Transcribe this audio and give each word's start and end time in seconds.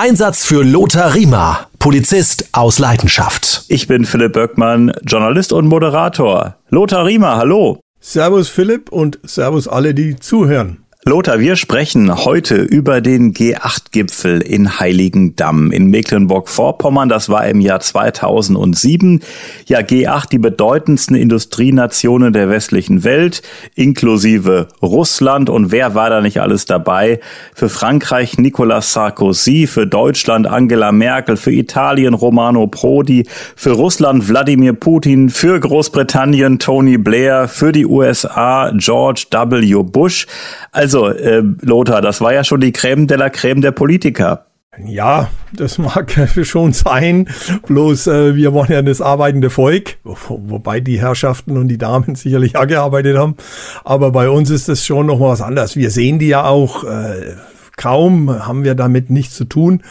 Einsatz 0.00 0.46
für 0.46 0.62
Lothar 0.62 1.16
Riemer, 1.16 1.66
Polizist 1.80 2.50
aus 2.52 2.78
Leidenschaft. 2.78 3.64
Ich 3.66 3.88
bin 3.88 4.04
Philipp 4.04 4.34
Böckmann, 4.34 4.92
Journalist 5.04 5.52
und 5.52 5.66
Moderator. 5.66 6.54
Lothar 6.70 7.04
Riemer, 7.04 7.36
hallo. 7.36 7.80
Servus 7.98 8.48
Philipp 8.48 8.92
und 8.92 9.18
Servus 9.24 9.66
alle, 9.66 9.94
die 9.94 10.14
zuhören. 10.14 10.84
Lothar, 11.08 11.40
wir 11.40 11.56
sprechen 11.56 12.26
heute 12.26 12.56
über 12.56 13.00
den 13.00 13.32
G8-Gipfel 13.32 14.42
in 14.42 14.78
Heiligendamm 14.78 15.72
in 15.72 15.86
Mecklenburg-Vorpommern. 15.86 17.08
Das 17.08 17.30
war 17.30 17.46
im 17.46 17.62
Jahr 17.62 17.80
2007. 17.80 19.22
Ja, 19.64 19.78
G8, 19.78 20.28
die 20.28 20.38
bedeutendsten 20.38 21.16
Industrienationen 21.16 22.34
der 22.34 22.50
westlichen 22.50 23.04
Welt, 23.04 23.40
inklusive 23.74 24.68
Russland. 24.82 25.48
Und 25.48 25.72
wer 25.72 25.94
war 25.94 26.10
da 26.10 26.20
nicht 26.20 26.42
alles 26.42 26.66
dabei? 26.66 27.20
Für 27.54 27.70
Frankreich 27.70 28.36
Nicolas 28.36 28.92
Sarkozy, 28.92 29.66
für 29.66 29.86
Deutschland 29.86 30.46
Angela 30.46 30.92
Merkel, 30.92 31.38
für 31.38 31.52
Italien 31.52 32.12
Romano 32.12 32.66
Prodi, 32.66 33.26
für 33.56 33.70
Russland 33.70 34.28
Wladimir 34.28 34.74
Putin, 34.74 35.30
für 35.30 35.58
Großbritannien 35.58 36.58
Tony 36.58 36.98
Blair, 36.98 37.48
für 37.48 37.72
die 37.72 37.86
USA 37.86 38.72
George 38.76 39.24
W. 39.30 39.82
Bush. 39.84 40.26
Also 40.70 40.97
also, 41.04 41.18
äh, 41.18 41.42
Lothar, 41.62 42.00
das 42.00 42.20
war 42.20 42.32
ja 42.32 42.44
schon 42.44 42.60
die 42.60 42.72
Creme 42.72 43.06
de 43.06 43.16
la 43.16 43.30
Creme 43.30 43.60
der 43.60 43.72
Politiker. 43.72 44.46
Ja, 44.84 45.28
das 45.52 45.78
mag 45.78 46.14
schon 46.42 46.72
sein. 46.72 47.28
Bloß 47.66 48.06
äh, 48.06 48.36
wir 48.36 48.54
waren 48.54 48.70
ja 48.70 48.82
das 48.82 49.00
arbeitende 49.00 49.50
Volk, 49.50 49.96
wobei 50.04 50.80
die 50.80 51.00
Herrschaften 51.00 51.56
und 51.56 51.68
die 51.68 51.78
Damen 51.78 52.14
sicherlich 52.14 52.56
auch 52.56 52.66
gearbeitet 52.66 53.16
haben. 53.16 53.36
Aber 53.84 54.12
bei 54.12 54.28
uns 54.28 54.50
ist 54.50 54.68
das 54.68 54.84
schon 54.84 55.06
noch 55.06 55.20
was 55.20 55.40
anderes. 55.40 55.76
Wir 55.76 55.90
sehen 55.90 56.18
die 56.18 56.28
ja 56.28 56.44
auch. 56.44 56.84
Äh, 56.84 57.34
kaum 57.78 58.44
haben 58.44 58.64
wir 58.64 58.74
damit 58.74 59.08
nichts 59.08 59.36
zu 59.36 59.46
tun. 59.46 59.82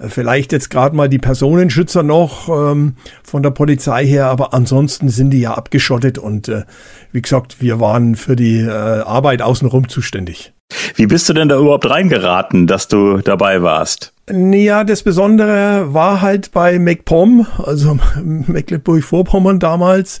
Äh, 0.00 0.08
vielleicht 0.08 0.52
jetzt 0.52 0.70
gerade 0.70 0.96
mal 0.96 1.10
die 1.10 1.18
Personenschützer 1.18 2.02
noch 2.02 2.48
ähm, 2.48 2.94
von 3.22 3.42
der 3.42 3.50
Polizei 3.50 4.06
her, 4.06 4.26
aber 4.26 4.54
ansonsten 4.54 5.10
sind 5.10 5.30
die 5.30 5.40
ja 5.40 5.54
abgeschottet 5.54 6.16
und 6.16 6.48
äh, 6.48 6.62
wie 7.10 7.20
gesagt, 7.20 7.60
wir 7.60 7.80
waren 7.80 8.14
für 8.14 8.36
die 8.36 8.60
äh, 8.60 8.70
Arbeit 8.70 9.42
außenrum 9.42 9.88
zuständig. 9.88 10.54
Wie 10.94 11.06
bist 11.06 11.28
du 11.28 11.32
denn 11.32 11.48
da 11.48 11.58
überhaupt 11.58 11.88
reingeraten, 11.88 12.66
dass 12.66 12.88
du 12.88 13.18
dabei 13.18 13.62
warst? 13.62 14.12
Ja, 14.30 14.84
das 14.84 15.02
Besondere 15.02 15.92
war 15.92 16.20
halt 16.20 16.52
bei 16.52 16.78
MacPom, 16.78 17.46
also 17.58 17.98
Mecklenburg-Vorpommern 18.22 19.58
damals. 19.58 20.20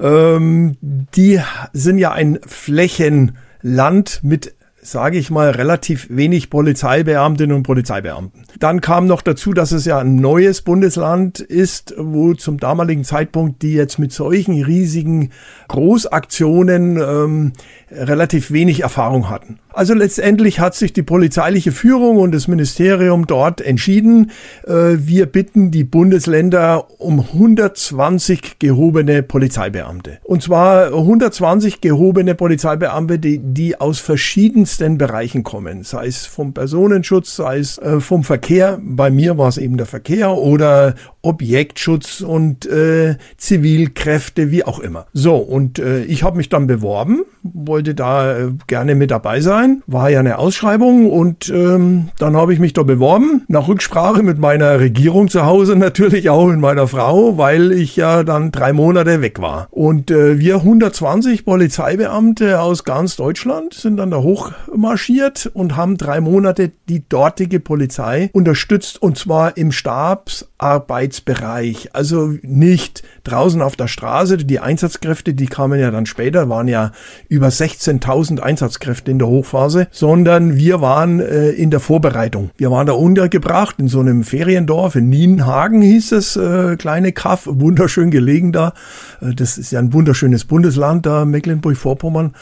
Ähm, 0.00 0.76
die 0.80 1.40
sind 1.72 1.98
ja 1.98 2.12
ein 2.12 2.38
Flächenland 2.46 4.20
mit 4.22 4.54
sage 4.82 5.18
ich 5.18 5.30
mal, 5.30 5.50
relativ 5.50 6.08
wenig 6.10 6.48
Polizeibeamtinnen 6.48 7.54
und 7.54 7.62
Polizeibeamten. 7.64 8.44
Dann 8.58 8.80
kam 8.80 9.06
noch 9.06 9.20
dazu, 9.22 9.52
dass 9.52 9.72
es 9.72 9.84
ja 9.84 9.98
ein 9.98 10.16
neues 10.16 10.62
Bundesland 10.62 11.40
ist, 11.40 11.94
wo 11.98 12.34
zum 12.34 12.58
damaligen 12.58 13.04
Zeitpunkt 13.04 13.62
die 13.62 13.74
jetzt 13.74 13.98
mit 13.98 14.12
solchen 14.12 14.62
riesigen 14.62 15.30
Großaktionen 15.70 16.96
ähm, 16.96 17.52
relativ 17.92 18.50
wenig 18.50 18.80
Erfahrung 18.80 19.30
hatten. 19.30 19.60
Also 19.72 19.94
letztendlich 19.94 20.58
hat 20.58 20.74
sich 20.74 20.92
die 20.92 21.04
polizeiliche 21.04 21.70
Führung 21.70 22.18
und 22.18 22.34
das 22.34 22.48
Ministerium 22.48 23.28
dort 23.28 23.60
entschieden, 23.60 24.32
äh, 24.66 24.96
wir 24.98 25.26
bitten 25.26 25.70
die 25.70 25.84
Bundesländer 25.84 26.88
um 26.98 27.20
120 27.20 28.58
gehobene 28.58 29.22
Polizeibeamte. 29.22 30.18
Und 30.24 30.42
zwar 30.42 30.86
120 30.86 31.80
gehobene 31.80 32.34
Polizeibeamte, 32.34 33.20
die, 33.20 33.38
die 33.38 33.80
aus 33.80 34.00
verschiedensten 34.00 34.98
Bereichen 34.98 35.44
kommen, 35.44 35.84
sei 35.84 36.06
es 36.06 36.26
vom 36.26 36.52
Personenschutz, 36.52 37.36
sei 37.36 37.58
es 37.58 37.78
äh, 37.78 38.00
vom 38.00 38.24
Verkehr, 38.24 38.80
bei 38.82 39.10
mir 39.10 39.38
war 39.38 39.48
es 39.48 39.56
eben 39.56 39.76
der 39.76 39.86
Verkehr 39.86 40.32
oder 40.36 40.96
Objektschutz 41.22 42.22
und 42.22 42.66
äh, 42.66 43.16
Zivilkräfte, 43.36 44.50
wie 44.50 44.64
auch 44.64 44.80
immer. 44.80 45.06
So, 45.12 45.36
und 45.36 45.59
äh, 45.78 46.04
ich 46.04 46.22
habe 46.22 46.36
mich 46.36 46.48
dann 46.48 46.66
beworben, 46.66 47.22
wollte 47.42 47.94
da 47.94 48.38
äh, 48.38 48.52
gerne 48.66 48.94
mit 48.94 49.10
dabei 49.10 49.40
sein. 49.40 49.82
War 49.86 50.10
ja 50.10 50.20
eine 50.20 50.38
Ausschreibung 50.38 51.10
und 51.10 51.48
ähm, 51.50 52.08
dann 52.18 52.36
habe 52.36 52.52
ich 52.52 52.58
mich 52.58 52.72
da 52.72 52.82
beworben, 52.82 53.44
nach 53.48 53.68
Rücksprache 53.68 54.22
mit 54.22 54.38
meiner 54.38 54.78
Regierung 54.80 55.28
zu 55.28 55.44
Hause 55.46 55.76
natürlich 55.80 56.30
auch 56.30 56.46
mit 56.46 56.58
meiner 56.58 56.86
Frau, 56.86 57.38
weil 57.38 57.72
ich 57.72 57.96
ja 57.96 58.22
dann 58.22 58.52
drei 58.52 58.72
Monate 58.72 59.20
weg 59.20 59.40
war. 59.40 59.68
Und 59.70 60.10
äh, 60.10 60.38
wir 60.38 60.56
120 60.56 61.44
Polizeibeamte 61.44 62.60
aus 62.60 62.84
ganz 62.84 63.16
Deutschland 63.16 63.74
sind 63.74 63.96
dann 63.96 64.10
da 64.10 64.18
hochmarschiert 64.18 65.50
und 65.52 65.76
haben 65.76 65.96
drei 65.96 66.20
Monate 66.20 66.72
die 66.88 67.08
dortige 67.08 67.60
Polizei 67.60 68.30
unterstützt 68.32 69.02
und 69.02 69.18
zwar 69.18 69.56
im 69.56 69.72
Stabsarbeit 69.72 70.90
Arbeitsbereich, 71.00 71.90
also 71.94 72.34
nicht 72.42 73.02
draußen 73.24 73.62
auf 73.62 73.76
der 73.76 73.88
Straße. 73.88 74.36
Die 74.38 74.60
Einsatzkräfte, 74.60 75.34
die 75.34 75.46
kamen 75.46 75.80
ja 75.80 75.90
dann 75.90 76.06
später, 76.06 76.48
waren 76.48 76.68
ja 76.68 76.92
über 77.30 77.48
16.000 77.48 78.40
Einsatzkräfte 78.40 79.10
in 79.10 79.20
der 79.20 79.28
Hochphase, 79.28 79.86
sondern 79.92 80.56
wir 80.56 80.80
waren 80.80 81.20
äh, 81.20 81.50
in 81.50 81.70
der 81.70 81.78
Vorbereitung. 81.78 82.50
Wir 82.56 82.72
waren 82.72 82.88
da 82.88 82.92
untergebracht 82.92 83.76
in 83.78 83.86
so 83.86 84.00
einem 84.00 84.24
Feriendorf 84.24 84.96
in 84.96 85.08
Nienhagen 85.08 85.80
hieß 85.80 86.10
es, 86.12 86.34
äh, 86.34 86.76
kleine 86.76 87.12
Kaff, 87.12 87.46
wunderschön 87.46 88.10
gelegen 88.10 88.50
da. 88.50 88.74
Äh, 89.20 89.32
das 89.34 89.58
ist 89.58 89.70
ja 89.70 89.78
ein 89.78 89.92
wunderschönes 89.92 90.44
Bundesland 90.44 91.06
da, 91.06 91.24
Mecklenburg-Vorpommern. 91.24 92.34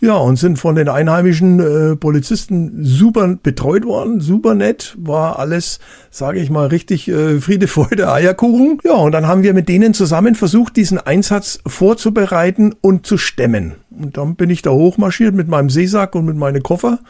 Ja, 0.00 0.16
und 0.16 0.36
sind 0.36 0.58
von 0.58 0.76
den 0.76 0.88
einheimischen 0.88 1.58
äh, 1.58 1.96
Polizisten 1.96 2.84
super 2.84 3.36
betreut 3.42 3.84
worden, 3.84 4.20
super 4.20 4.54
nett, 4.54 4.96
war 4.98 5.38
alles, 5.38 5.80
sage 6.10 6.38
ich 6.38 6.50
mal, 6.50 6.68
richtig 6.68 7.08
äh, 7.08 7.40
Friede, 7.40 7.66
Freude, 7.66 8.12
Eierkuchen. 8.12 8.78
Ja, 8.84 8.94
und 8.94 9.12
dann 9.12 9.26
haben 9.26 9.42
wir 9.42 9.54
mit 9.54 9.68
denen 9.68 9.94
zusammen 9.94 10.36
versucht, 10.36 10.76
diesen 10.76 10.98
Einsatz 10.98 11.58
vorzubereiten 11.66 12.74
und 12.80 13.06
zu 13.06 13.18
stemmen. 13.18 13.74
Und 13.90 14.16
dann 14.16 14.36
bin 14.36 14.50
ich 14.50 14.62
da 14.62 14.70
hochmarschiert 14.70 15.34
mit 15.34 15.48
meinem 15.48 15.70
Seesack 15.70 16.14
und 16.14 16.26
mit 16.26 16.36
meinen 16.36 16.62
Koffer 16.62 17.00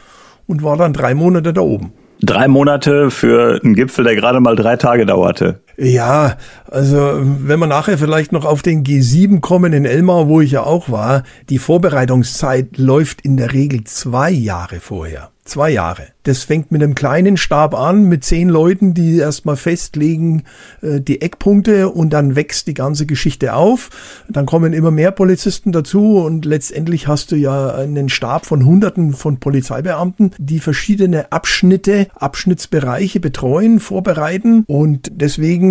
und 0.47 0.63
war 0.63 0.75
dann 0.75 0.93
drei 0.93 1.13
Monate 1.13 1.53
da 1.53 1.61
oben. 1.61 1.93
Drei 2.21 2.47
Monate 2.47 3.11
für 3.11 3.61
einen 3.63 3.75
Gipfel, 3.75 4.03
der 4.03 4.15
gerade 4.15 4.39
mal 4.39 4.55
drei 4.55 4.75
Tage 4.75 5.05
dauerte. 5.05 5.61
Ja, 5.81 6.35
also 6.69 7.21
wenn 7.21 7.59
wir 7.59 7.67
nachher 7.67 7.97
vielleicht 7.97 8.33
noch 8.33 8.43
auf 8.43 8.61
den 8.61 8.83
G7 8.83 9.39
kommen 9.39 9.71
in 9.71 9.85
Elmar, 9.85 10.27
wo 10.27 10.41
ich 10.41 10.51
ja 10.51 10.63
auch 10.63 10.89
war, 10.89 11.23
die 11.49 11.57
Vorbereitungszeit 11.57 12.77
läuft 12.77 13.21
in 13.21 13.37
der 13.37 13.53
Regel 13.53 13.85
zwei 13.85 14.29
Jahre 14.29 14.81
vorher. 14.81 15.31
Zwei 15.49 15.71
Jahre. 15.71 16.09
Das 16.21 16.43
fängt 16.43 16.71
mit 16.71 16.83
einem 16.83 16.93
kleinen 16.93 17.35
Stab 17.35 17.73
an, 17.73 18.03
mit 18.03 18.23
zehn 18.23 18.49
Leuten, 18.49 18.93
die 18.93 19.17
erstmal 19.17 19.55
festlegen 19.55 20.43
äh, 20.83 21.01
die 21.01 21.21
Eckpunkte 21.23 21.89
und 21.89 22.11
dann 22.11 22.35
wächst 22.35 22.67
die 22.67 22.75
ganze 22.75 23.07
Geschichte 23.07 23.55
auf. 23.55 23.89
Dann 24.29 24.45
kommen 24.45 24.73
immer 24.73 24.91
mehr 24.91 25.09
Polizisten 25.09 25.71
dazu 25.71 26.17
und 26.17 26.45
letztendlich 26.45 27.07
hast 27.07 27.31
du 27.31 27.35
ja 27.35 27.73
einen 27.73 28.09
Stab 28.09 28.45
von 28.45 28.63
Hunderten 28.63 29.13
von 29.13 29.39
Polizeibeamten, 29.39 30.33
die 30.37 30.59
verschiedene 30.59 31.31
Abschnitte, 31.31 32.09
Abschnittsbereiche 32.13 33.19
betreuen, 33.19 33.79
vorbereiten 33.79 34.65
und 34.67 35.09
deswegen 35.11 35.68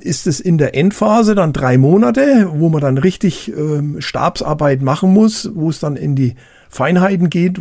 ist 0.00 0.26
es 0.26 0.40
in 0.40 0.58
der 0.58 0.74
Endphase 0.74 1.34
dann 1.34 1.52
drei 1.52 1.78
Monate, 1.78 2.48
wo 2.52 2.68
man 2.68 2.80
dann 2.80 2.98
richtig 2.98 3.52
ähm, 3.56 4.00
Stabsarbeit 4.00 4.82
machen 4.82 5.12
muss, 5.12 5.50
wo 5.54 5.70
es 5.70 5.80
dann 5.80 5.96
in 5.96 6.16
die 6.16 6.34
Feinheiten 6.68 7.30
geht, 7.30 7.60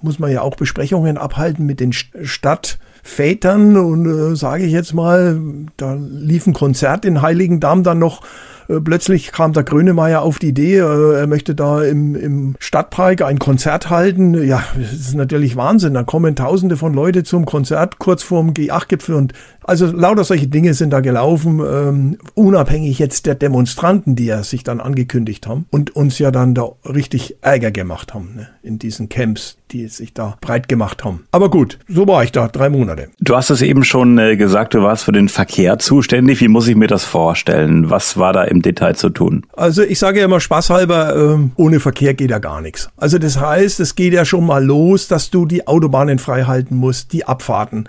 muss 0.00 0.18
man 0.18 0.30
ja 0.30 0.42
auch 0.42 0.56
Besprechungen 0.56 1.18
abhalten 1.18 1.66
mit 1.66 1.80
den 1.80 1.92
Stadtvätern. 1.92 3.76
Und 3.76 4.06
äh, 4.06 4.36
sage 4.36 4.64
ich 4.64 4.72
jetzt 4.72 4.94
mal, 4.94 5.40
da 5.76 5.94
lief 5.94 6.46
ein 6.46 6.54
Konzert 6.54 7.04
in 7.04 7.22
Heiligendamm 7.22 7.82
dann 7.82 7.98
noch 7.98 8.22
plötzlich 8.68 9.32
kam 9.32 9.52
der 9.52 9.64
Grönemeyer 9.64 10.22
auf 10.22 10.38
die 10.38 10.48
Idee, 10.48 10.78
äh, 10.78 11.14
er 11.20 11.26
möchte 11.26 11.54
da 11.54 11.82
im, 11.82 12.14
im 12.14 12.56
Stadtpark 12.58 13.22
ein 13.22 13.38
Konzert 13.38 13.90
halten. 13.90 14.34
Ja, 14.46 14.62
das 14.78 14.92
ist 14.92 15.14
natürlich 15.14 15.56
Wahnsinn. 15.56 15.94
Da 15.94 16.02
kommen 16.02 16.36
tausende 16.36 16.76
von 16.76 16.92
Leute 16.92 17.24
zum 17.24 17.46
Konzert 17.46 17.98
kurz 17.98 18.22
vorm 18.22 18.50
G8-Gipfel 18.50 19.14
und 19.14 19.32
also 19.68 19.86
lauter 19.86 20.24
solche 20.24 20.46
Dinge 20.46 20.72
sind 20.72 20.90
da 20.90 21.00
gelaufen, 21.00 21.60
ähm, 21.60 22.18
unabhängig 22.32 22.98
jetzt 22.98 23.26
der 23.26 23.34
Demonstranten, 23.34 24.16
die 24.16 24.24
ja 24.24 24.42
sich 24.42 24.64
dann 24.64 24.80
angekündigt 24.80 25.46
haben 25.46 25.66
und 25.70 25.94
uns 25.94 26.18
ja 26.18 26.30
dann 26.30 26.54
da 26.54 26.70
richtig 26.86 27.36
Ärger 27.42 27.70
gemacht 27.70 28.14
haben 28.14 28.30
ne, 28.34 28.48
in 28.62 28.78
diesen 28.78 29.10
Camps, 29.10 29.58
die 29.70 29.88
sich 29.88 30.14
da 30.14 30.38
breit 30.40 30.68
gemacht 30.70 31.04
haben. 31.04 31.26
Aber 31.32 31.50
gut, 31.50 31.78
so 31.86 32.08
war 32.08 32.24
ich 32.24 32.32
da, 32.32 32.48
drei 32.48 32.70
Monate. 32.70 33.08
Du 33.20 33.36
hast 33.36 33.50
es 33.50 33.60
eben 33.60 33.84
schon 33.84 34.16
äh, 34.16 34.38
gesagt, 34.38 34.72
du 34.72 34.80
warst 34.80 35.04
für 35.04 35.12
den 35.12 35.28
Verkehr 35.28 35.78
zuständig. 35.78 36.40
Wie 36.40 36.48
muss 36.48 36.66
ich 36.66 36.74
mir 36.74 36.88
das 36.88 37.04
vorstellen? 37.04 37.90
Was 37.90 38.16
war 38.16 38.32
da 38.32 38.44
im 38.44 38.57
Detail 38.62 38.94
zu 38.94 39.10
tun? 39.10 39.44
Also 39.56 39.82
ich 39.82 39.98
sage 39.98 40.20
ja 40.20 40.24
immer 40.24 40.40
spaßhalber, 40.40 41.16
äh, 41.16 41.38
ohne 41.56 41.80
Verkehr 41.80 42.14
geht 42.14 42.30
ja 42.30 42.38
gar 42.38 42.60
nichts. 42.60 42.90
Also 42.96 43.18
das 43.18 43.40
heißt, 43.40 43.80
es 43.80 43.94
geht 43.94 44.12
ja 44.12 44.24
schon 44.24 44.46
mal 44.46 44.64
los, 44.64 45.08
dass 45.08 45.30
du 45.30 45.46
die 45.46 45.66
Autobahnen 45.66 46.18
frei 46.18 46.44
halten 46.44 46.76
musst, 46.76 47.12
die 47.12 47.24
Abfahrten 47.24 47.88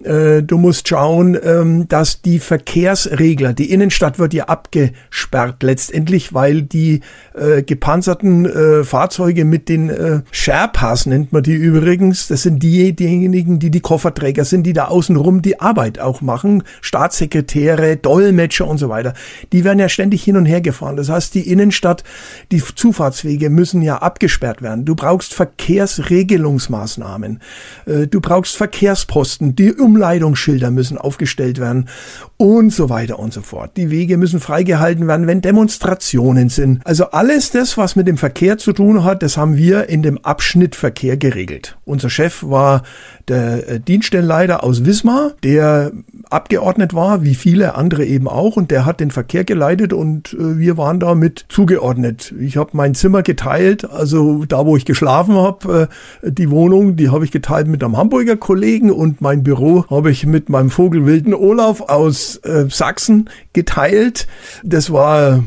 du 0.00 0.58
musst 0.58 0.88
schauen, 0.88 1.38
ähm, 1.42 1.88
dass 1.88 2.22
die 2.22 2.38
Verkehrsregler, 2.38 3.54
die 3.54 3.72
Innenstadt 3.72 4.18
wird 4.18 4.34
ja 4.34 4.44
abgesperrt 4.44 5.62
letztendlich, 5.62 6.34
weil 6.34 6.62
die 6.62 7.00
äh, 7.34 7.62
gepanzerten 7.62 8.46
äh, 8.46 8.84
Fahrzeuge 8.84 9.44
mit 9.44 9.68
den 9.68 9.90
äh, 9.90 10.20
Sherpas 10.30 11.06
nennt 11.06 11.32
man 11.32 11.42
die 11.42 11.54
übrigens, 11.54 12.28
das 12.28 12.42
sind 12.42 12.62
die, 12.62 12.94
diejenigen, 12.94 13.58
die 13.58 13.70
die 13.70 13.80
Kofferträger 13.80 14.44
sind, 14.44 14.64
die 14.64 14.72
da 14.72 14.86
außenrum 14.86 15.42
die 15.42 15.60
Arbeit 15.60 15.98
auch 15.98 16.20
machen, 16.20 16.62
Staatssekretäre, 16.80 17.96
Dolmetscher 17.96 18.66
und 18.66 18.78
so 18.78 18.88
weiter. 18.88 19.14
Die 19.52 19.64
werden 19.64 19.78
ja 19.78 19.88
ständig 19.88 20.22
hin 20.22 20.36
und 20.36 20.46
her 20.46 20.60
gefahren. 20.60 20.96
Das 20.96 21.08
heißt, 21.08 21.34
die 21.34 21.50
Innenstadt, 21.50 22.04
die 22.52 22.62
Zufahrtswege 22.62 23.50
müssen 23.50 23.82
ja 23.82 23.98
abgesperrt 23.98 24.62
werden. 24.62 24.84
Du 24.84 24.94
brauchst 24.94 25.34
Verkehrsregelungsmaßnahmen. 25.34 27.40
Äh, 27.86 28.06
du 28.06 28.20
brauchst 28.20 28.56
Verkehrsposten, 28.56 29.56
die 29.56 29.68
Umleitungsschilder 29.86 30.72
müssen 30.72 30.98
aufgestellt 30.98 31.60
werden 31.60 31.88
und 32.36 32.72
so 32.72 32.90
weiter 32.90 33.20
und 33.20 33.32
so 33.32 33.40
fort. 33.40 33.76
Die 33.76 33.88
Wege 33.88 34.16
müssen 34.16 34.40
freigehalten 34.40 35.06
werden, 35.06 35.28
wenn 35.28 35.40
Demonstrationen 35.40 36.48
sind. 36.48 36.80
Also 36.84 37.12
alles 37.12 37.52
das, 37.52 37.78
was 37.78 37.94
mit 37.94 38.08
dem 38.08 38.16
Verkehr 38.16 38.58
zu 38.58 38.72
tun 38.72 39.04
hat, 39.04 39.22
das 39.22 39.36
haben 39.36 39.56
wir 39.56 39.88
in 39.88 40.02
dem 40.02 40.18
Abschnittverkehr 40.18 41.16
geregelt. 41.16 41.78
Unser 41.84 42.10
Chef 42.10 42.42
war 42.42 42.82
der 43.28 43.68
äh, 43.68 43.80
Dienststellenleiter 43.80 44.64
aus 44.64 44.84
Wismar, 44.84 45.32
der 45.44 45.92
abgeordnet 46.30 46.94
war, 46.94 47.22
wie 47.22 47.34
viele 47.34 47.76
andere 47.76 48.04
eben 48.04 48.28
auch, 48.28 48.56
und 48.56 48.70
der 48.70 48.84
hat 48.84 49.00
den 49.00 49.10
Verkehr 49.10 49.44
geleitet 49.44 49.92
und 49.92 50.34
äh, 50.34 50.58
wir 50.58 50.76
waren 50.76 50.98
da 50.98 51.14
mit 51.14 51.46
zugeordnet. 51.48 52.34
Ich 52.40 52.56
habe 52.56 52.70
mein 52.72 52.94
Zimmer 52.94 53.22
geteilt, 53.22 53.88
also 53.88 54.44
da, 54.46 54.66
wo 54.66 54.76
ich 54.76 54.84
geschlafen 54.84 55.34
habe, 55.36 55.88
äh, 56.22 56.30
die 56.30 56.50
Wohnung, 56.50 56.96
die 56.96 57.10
habe 57.10 57.24
ich 57.24 57.30
geteilt 57.30 57.68
mit 57.68 57.84
einem 57.84 57.96
Hamburger 57.96 58.36
Kollegen 58.36 58.90
und 58.90 59.20
mein 59.20 59.42
Büro 59.42 59.75
habe 59.90 60.10
ich 60.10 60.26
mit 60.26 60.48
meinem 60.48 60.70
Vogelwilden 60.70 61.34
Olaf 61.34 61.80
aus 61.80 62.36
äh, 62.38 62.66
Sachsen 62.68 63.28
geteilt. 63.52 64.26
Das 64.62 64.90
war 64.92 65.42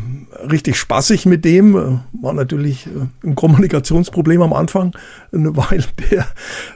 richtig 0.49 0.77
spaßig 0.77 1.25
mit 1.25 1.45
dem. 1.45 2.01
War 2.13 2.33
natürlich 2.33 2.87
äh, 2.87 3.27
ein 3.27 3.35
Kommunikationsproblem 3.35 4.41
am 4.41 4.53
Anfang, 4.53 4.95
weil 5.31 5.83
der 6.11 6.27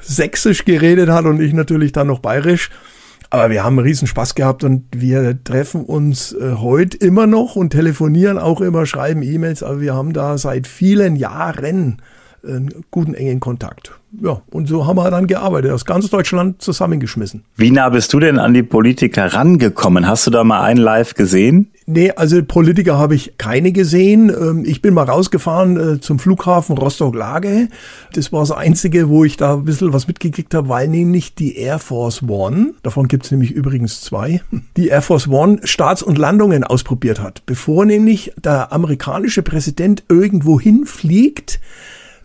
sächsisch 0.01 0.65
geredet 0.65 1.09
hat 1.09 1.25
und 1.25 1.41
ich 1.41 1.53
natürlich 1.53 1.91
dann 1.91 2.07
noch 2.07 2.19
bayerisch. 2.19 2.69
Aber 3.29 3.49
wir 3.49 3.63
haben 3.63 3.79
einen 3.79 3.87
riesen 3.87 4.07
Spaß 4.07 4.35
gehabt 4.35 4.63
und 4.63 4.85
wir 4.95 5.43
treffen 5.43 5.85
uns 5.85 6.33
äh, 6.33 6.53
heute 6.57 6.97
immer 6.97 7.25
noch 7.25 7.55
und 7.55 7.71
telefonieren 7.71 8.37
auch 8.37 8.61
immer, 8.61 8.85
schreiben 8.85 9.23
E-Mails. 9.23 9.63
Aber 9.63 9.81
wir 9.81 9.95
haben 9.95 10.13
da 10.13 10.37
seit 10.37 10.67
vielen 10.67 11.15
Jahren 11.15 11.99
einen 12.45 12.73
guten 12.91 13.13
engen 13.13 13.39
Kontakt. 13.39 13.91
Ja, 14.21 14.41
und 14.51 14.67
so 14.67 14.85
haben 14.85 14.97
wir 14.97 15.09
dann 15.09 15.25
gearbeitet, 15.25 15.71
aus 15.71 15.85
ganz 15.85 16.09
Deutschland 16.09 16.61
zusammengeschmissen. 16.61 17.45
Wie 17.55 17.71
nah 17.71 17.89
bist 17.89 18.13
du 18.13 18.19
denn 18.19 18.37
an 18.37 18.53
die 18.53 18.61
Politiker 18.61 19.33
rangekommen? 19.33 20.07
Hast 20.07 20.27
du 20.27 20.31
da 20.31 20.43
mal 20.43 20.61
einen 20.61 20.79
live 20.79 21.15
gesehen? 21.15 21.71
Nee, 21.85 22.11
also 22.11 22.41
Politiker 22.43 22.97
habe 22.97 23.15
ich 23.15 23.37
keine 23.37 23.71
gesehen. 23.71 24.29
Ähm, 24.29 24.63
ich 24.65 24.81
bin 24.81 24.93
mal 24.93 25.03
rausgefahren 25.03 25.95
äh, 25.95 25.99
zum 25.99 26.19
Flughafen 26.19 26.77
Rostock-Lage. 26.77 27.67
Das 28.13 28.31
war 28.31 28.41
das 28.41 28.51
Einzige, 28.51 29.09
wo 29.09 29.25
ich 29.25 29.35
da 29.35 29.55
ein 29.55 29.65
bisschen 29.65 29.91
was 29.91 30.07
mitgekriegt 30.07 30.53
habe, 30.53 30.69
weil 30.69 30.87
nämlich 30.87 31.35
die 31.35 31.57
Air 31.57 31.79
Force 31.79 32.23
One, 32.23 32.73
davon 32.83 33.07
gibt 33.07 33.25
es 33.25 33.31
nämlich 33.31 33.51
übrigens 33.51 34.01
zwei, 34.01 34.41
die 34.77 34.87
Air 34.89 35.01
Force 35.01 35.27
One 35.27 35.59
Starts 35.63 36.03
und 36.03 36.17
Landungen 36.17 36.63
ausprobiert 36.63 37.19
hat. 37.19 37.45
Bevor 37.45 37.85
nämlich 37.85 38.31
der 38.41 38.71
amerikanische 38.71 39.41
Präsident 39.41 40.03
irgendwo 40.07 40.59
hinfliegt, 40.59 41.59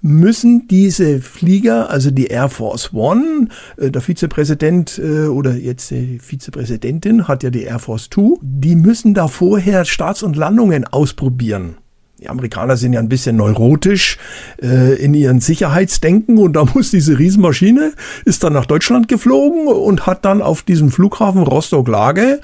müssen 0.01 0.69
diese 0.69 1.21
Flieger, 1.21 1.91
also 1.91 2.11
die 2.11 2.27
Air 2.27 2.49
Force 2.49 2.93
One, 2.93 3.49
äh, 3.77 3.91
der 3.91 4.03
Vizepräsident 4.03 4.99
äh, 4.99 5.27
oder 5.27 5.55
jetzt 5.55 5.91
die 5.91 6.19
Vizepräsidentin 6.19 7.29
hat 7.29 7.43
ja 7.43 7.51
die 7.51 7.63
Air 7.63 7.79
Force 7.79 8.09
Two, 8.09 8.39
die 8.43 8.77
müssen 8.77 9.15
da 9.15 9.29
vorher 9.29 9.85
Starts 9.85 10.23
und 10.23 10.37
Landungen 10.37 10.85
ausprobieren. 10.85 11.77
Die 12.21 12.29
Amerikaner 12.29 12.77
sind 12.77 12.95
ja 12.95 13.01
ein 13.01 13.09
bisschen 13.09 13.37
neurotisch 13.37 14.19
äh, 14.61 14.95
in 14.95 15.15
ihren 15.15 15.41
Sicherheitsdenken 15.41 16.39
und 16.39 16.55
da 16.55 16.65
muss 16.65 16.91
diese 16.91 17.19
Riesenmaschine, 17.19 17.93
ist 18.25 18.43
dann 18.43 18.53
nach 18.53 18.67
Deutschland 18.67 19.07
geflogen 19.07 19.69
und 19.69 20.07
hat 20.07 20.25
dann 20.25 20.43
auf 20.43 20.63
diesem 20.63 20.91
Flughafen 20.91 21.43
Rostock-Lage 21.43 22.41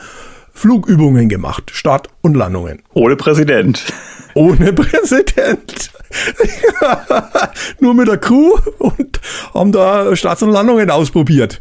Flugübungen 0.53 1.29
gemacht, 1.29 1.73
Start 1.75 2.09
und 2.23 2.37
Landungen. 2.37 2.83
Ohne 2.95 3.17
Präsident. 3.17 3.85
Ohne 4.35 4.73
Präsident. 4.73 5.91
Nur 7.81 7.95
mit 7.95 8.09
der 8.09 8.19
Crew 8.19 8.53
und 8.79 9.21
haben 9.53 9.73
da 9.73 10.15
Starts 10.17 10.43
und 10.43 10.51
Landungen 10.51 10.91
ausprobiert. 10.91 11.61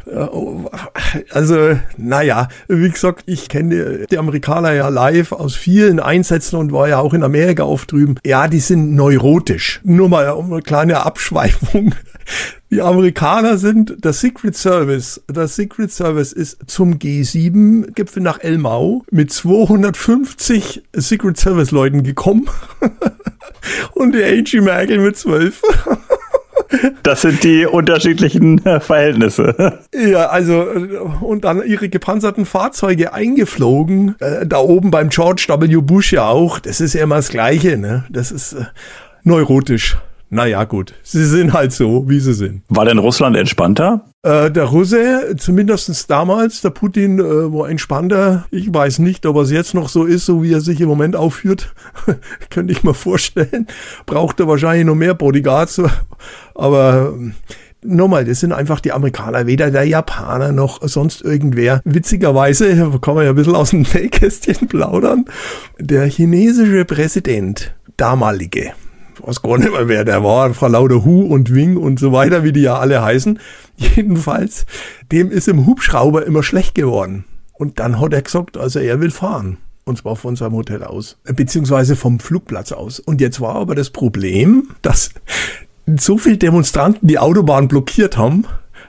Also, 1.32 1.78
naja, 1.98 2.48
wie 2.68 2.90
gesagt, 2.90 3.24
ich 3.26 3.50
kenne 3.50 4.06
die 4.10 4.18
Amerikaner 4.18 4.74
ja 4.74 4.90
live 4.90 5.32
aus 5.32 5.56
vielen 5.56 6.00
Einsätzen 6.00 6.58
und 6.58 6.72
war 6.72 6.88
ja 6.88 7.00
auch 7.00 7.14
in 7.14 7.24
Amerika 7.24 7.64
oft 7.64 7.92
drüben. 7.92 8.16
Ja, 8.26 8.48
die 8.48 8.60
sind 8.60 8.96
neurotisch. 8.96 9.82
Nur 9.84 10.10
mal 10.10 10.28
eine 10.30 10.62
kleine 10.62 11.06
Abschweifung. 11.06 11.96
Die 12.74 12.82
Amerikaner 12.82 13.60
sind 13.60 14.04
der 14.04 14.14
Secret 14.14 14.58
Service. 14.58 15.22
Der 15.30 15.48
Secret 15.48 15.92
Service 15.92 16.34
ist 16.34 16.58
zum 16.66 16.96
G7-Gipfel 16.96 18.24
nach 18.24 18.40
Elmau 18.40 19.04
mit 19.12 19.32
250 19.32 20.82
Secret 20.92 21.38
Service 21.38 21.70
Leuten 21.70 22.02
gekommen. 22.02 22.50
Und 23.94 24.16
die 24.16 24.24
Angie 24.24 24.60
Merkel 24.62 24.98
mit 24.98 25.16
12. 25.16 25.62
Das 27.04 27.22
sind 27.22 27.44
die 27.44 27.68
unterschiedlichen 27.68 28.66
äh, 28.66 28.80
Verhältnisse. 28.80 29.80
Ja, 29.94 30.30
also 30.30 30.64
äh, 30.64 30.98
und 31.22 31.44
dann 31.44 31.64
ihre 31.64 31.88
gepanzerten 31.88 32.48
Fahrzeuge 32.48 33.14
eingeflogen. 33.14 34.16
Äh, 34.20 34.48
da 34.48 34.58
oben 34.58 34.90
beim 34.90 35.10
George 35.10 35.46
W. 35.48 35.76
Bush 35.82 36.14
ja 36.14 36.28
auch. 36.28 36.58
Das 36.58 36.82
ist 36.82 36.94
ja 36.96 37.04
immer 37.04 37.18
das 37.18 37.30
Gleiche, 37.30 37.78
ne? 37.78 38.06
Das 38.10 38.32
ist 38.32 38.56
neurotisch 39.24 39.98
naja 40.34 40.64
gut, 40.64 40.96
sie 41.04 41.26
sind 41.26 41.54
halt 41.54 41.72
so, 41.72 42.10
wie 42.10 42.20
sie 42.20 42.34
sind. 42.34 42.64
War 42.68 42.86
denn 42.86 42.98
Russland 42.98 43.38
entspannter? 43.38 44.06
Äh, 44.24 44.50
der 44.50 44.66
Russe, 44.66 45.36
zumindestens 45.38 46.08
damals, 46.08 46.62
der 46.62 46.72
Putin 46.72 47.20
äh, 47.20 47.24
war 47.24 47.70
entspannter. 47.70 48.46
Ich 48.50 48.74
weiß 48.74 49.00
nicht, 49.00 49.26
ob 49.26 49.36
er 49.36 49.44
es 49.44 49.52
jetzt 49.52 49.74
noch 49.74 49.90
so 49.90 50.06
ist, 50.06 50.26
so 50.26 50.42
wie 50.42 50.54
er 50.54 50.62
sich 50.62 50.82
im 50.82 50.90
Moment 50.90 51.16
aufführt. 51.16 51.76
Könnte 52.50 52.74
ich 52.74 52.84
mir 52.84 52.94
vorstellen. 52.94 53.68
Braucht 54.06 54.40
er 54.40 54.48
wahrscheinlich 54.48 54.86
noch 54.86 54.96
mehr 54.96 55.14
Bodyguards. 55.14 55.82
Aber 56.56 57.14
ähm, 57.14 57.36
Nochmal, 57.86 58.24
das 58.24 58.40
sind 58.40 58.54
einfach 58.54 58.80
die 58.80 58.94
Amerikaner, 58.94 59.46
weder 59.46 59.70
der 59.70 59.84
Japaner 59.84 60.54
noch 60.54 60.80
sonst 60.88 61.22
irgendwer. 61.22 61.82
Witzigerweise, 61.84 62.92
kann 63.02 63.16
man 63.16 63.26
ja 63.26 63.32
ein 63.32 63.36
bisschen 63.36 63.56
aus 63.56 63.72
dem 63.72 63.82
Nähkästchen 63.94 64.70
plaudern, 64.70 65.26
der 65.80 66.06
chinesische 66.06 66.86
Präsident, 66.86 67.76
damalige, 67.98 68.72
weiß 69.22 69.42
gar 69.42 69.58
nicht 69.58 69.72
mehr, 69.72 69.88
wer 69.88 70.06
der 70.06 70.24
war, 70.24 70.54
Frau 70.54 70.68
lauter 70.68 71.04
Hu 71.04 71.24
und 71.24 71.54
Wing 71.54 71.78
und 71.78 72.00
so 72.00 72.12
weiter, 72.12 72.44
wie 72.44 72.52
die 72.52 72.62
ja 72.62 72.78
alle 72.78 73.02
heißen. 73.02 73.40
Jedenfalls, 73.78 74.66
dem 75.12 75.32
ist 75.32 75.48
im 75.48 75.66
Hubschrauber 75.66 76.26
immer 76.26 76.44
schlecht 76.44 76.76
geworden. 76.76 77.26
Und 77.54 77.80
dann 77.80 78.00
hat 78.00 78.14
er 78.14 78.22
gesagt, 78.22 78.58
also 78.58 78.80
er 78.80 79.00
will 79.00 79.12
fahren. 79.12 79.58
Und 79.86 79.98
zwar 79.98 80.16
von 80.16 80.36
seinem 80.36 80.54
Hotel 80.54 80.84
aus, 80.84 81.18
beziehungsweise 81.24 81.96
vom 81.96 82.20
Flugplatz 82.20 82.72
aus. 82.72 83.00
Und 83.00 83.20
jetzt 83.20 83.42
war 83.42 83.56
aber 83.56 83.76
das 83.76 83.90
Problem, 83.90 84.70
dass 84.82 85.12
so 86.00 86.18
viele 86.18 86.38
Demonstranten 86.38 87.08
die 87.08 87.20
Autobahn 87.20 87.68
blockiert 87.68 88.18
haben, 88.18 88.46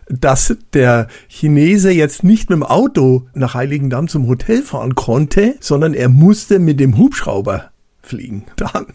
dass 0.08 0.56
der 0.72 1.08
Chinese 1.28 1.90
jetzt 1.90 2.24
nicht 2.24 2.50
mit 2.50 2.58
dem 2.58 2.62
Auto 2.62 3.26
nach 3.34 3.54
Heiligendamm 3.54 4.08
zum 4.08 4.28
Hotel 4.28 4.62
fahren 4.62 4.94
konnte, 4.94 5.56
sondern 5.60 5.94
er 5.94 6.08
musste 6.08 6.58
mit 6.58 6.78
dem 6.78 6.96
Hubschrauber 6.96 7.70
fliegen. 8.04 8.46
Dann 8.56 8.86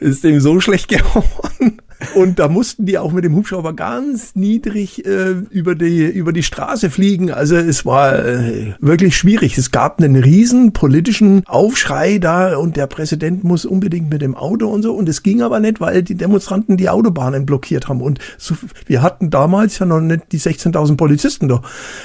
ist 0.00 0.24
dem 0.24 0.40
so 0.40 0.60
schlecht 0.60 0.88
geworden, 0.88 1.80
und 2.14 2.38
da 2.38 2.48
mussten 2.48 2.86
die 2.86 2.98
auch 2.98 3.12
mit 3.12 3.24
dem 3.24 3.34
Hubschrauber 3.34 3.72
ganz 3.72 4.34
niedrig 4.34 5.04
äh, 5.06 5.34
über, 5.50 5.74
die, 5.74 6.04
über 6.04 6.32
die 6.32 6.42
Straße 6.42 6.90
fliegen. 6.90 7.30
Also 7.30 7.56
es 7.56 7.86
war 7.86 8.24
äh, 8.24 8.74
wirklich 8.80 9.16
schwierig. 9.16 9.56
Es 9.56 9.70
gab 9.70 9.98
einen 10.00 10.16
riesen 10.16 10.72
politischen 10.72 11.42
Aufschrei 11.46 12.18
da 12.18 12.56
und 12.56 12.76
der 12.76 12.86
Präsident 12.86 13.44
muss 13.44 13.64
unbedingt 13.64 14.10
mit 14.10 14.22
dem 14.22 14.34
Auto 14.34 14.68
und 14.68 14.82
so. 14.82 14.94
Und 14.94 15.08
es 15.08 15.22
ging 15.22 15.42
aber 15.42 15.60
nicht, 15.60 15.80
weil 15.80 16.02
die 16.02 16.14
Demonstranten 16.14 16.76
die 16.76 16.88
Autobahnen 16.88 17.46
blockiert 17.46 17.88
haben. 17.88 18.02
Und 18.02 18.18
so, 18.36 18.54
wir 18.86 19.02
hatten 19.02 19.30
damals 19.30 19.78
ja 19.78 19.86
noch 19.86 20.00
nicht 20.00 20.32
die 20.32 20.38
16.000 20.38 20.96
Polizisten 20.96 21.48
da. 21.48 21.62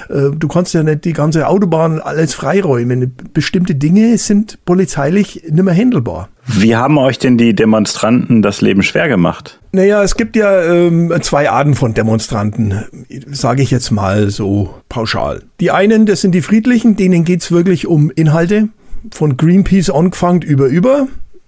Äh, 0.10 0.32
du 0.38 0.48
kannst 0.48 0.74
ja 0.74 0.84
nicht 0.84 1.06
die 1.06 1.14
ganze 1.14 1.48
Autobahn 1.48 2.00
alles 2.00 2.34
freiräumen. 2.34 3.14
Bestimmte 3.34 3.76
Dinge 3.76 4.18
sind 4.18 4.60
polizeilich 4.66 5.44
nicht 5.50 5.64
mehr 5.64 5.76
handelbar. 5.76 6.30
Wie 6.48 6.76
haben 6.76 6.98
euch 6.98 7.20
denn 7.20 7.38
die 7.38 7.54
Demonstranten 7.54 8.42
das 8.42 8.62
Leben 8.62 8.84
schwer 8.84 9.08
gemacht? 9.08 9.61
Naja, 9.74 10.04
es 10.04 10.16
gibt 10.16 10.36
ja 10.36 10.64
ähm, 10.64 11.14
zwei 11.22 11.50
Arten 11.50 11.76
von 11.76 11.94
Demonstranten, 11.94 12.84
sage 13.28 13.62
ich 13.62 13.72
jetzt 13.72 13.92
mal 13.92 14.30
so 14.30 14.74
pauschal. 14.90 15.44
Die 15.62 15.72
einen, 15.72 16.06
das 16.06 16.22
sind 16.22 16.34
die 16.34 16.42
Friedlichen, 16.42 16.98
denen 16.98 17.24
geht's 17.24 17.52
wirklich 17.52 17.88
um 17.88 18.12
Inhalte, 18.12 18.68
von 19.12 19.38
Greenpeace 19.38 19.90
angefangen 19.90 20.42
über 20.42 20.68
über. 20.68 21.08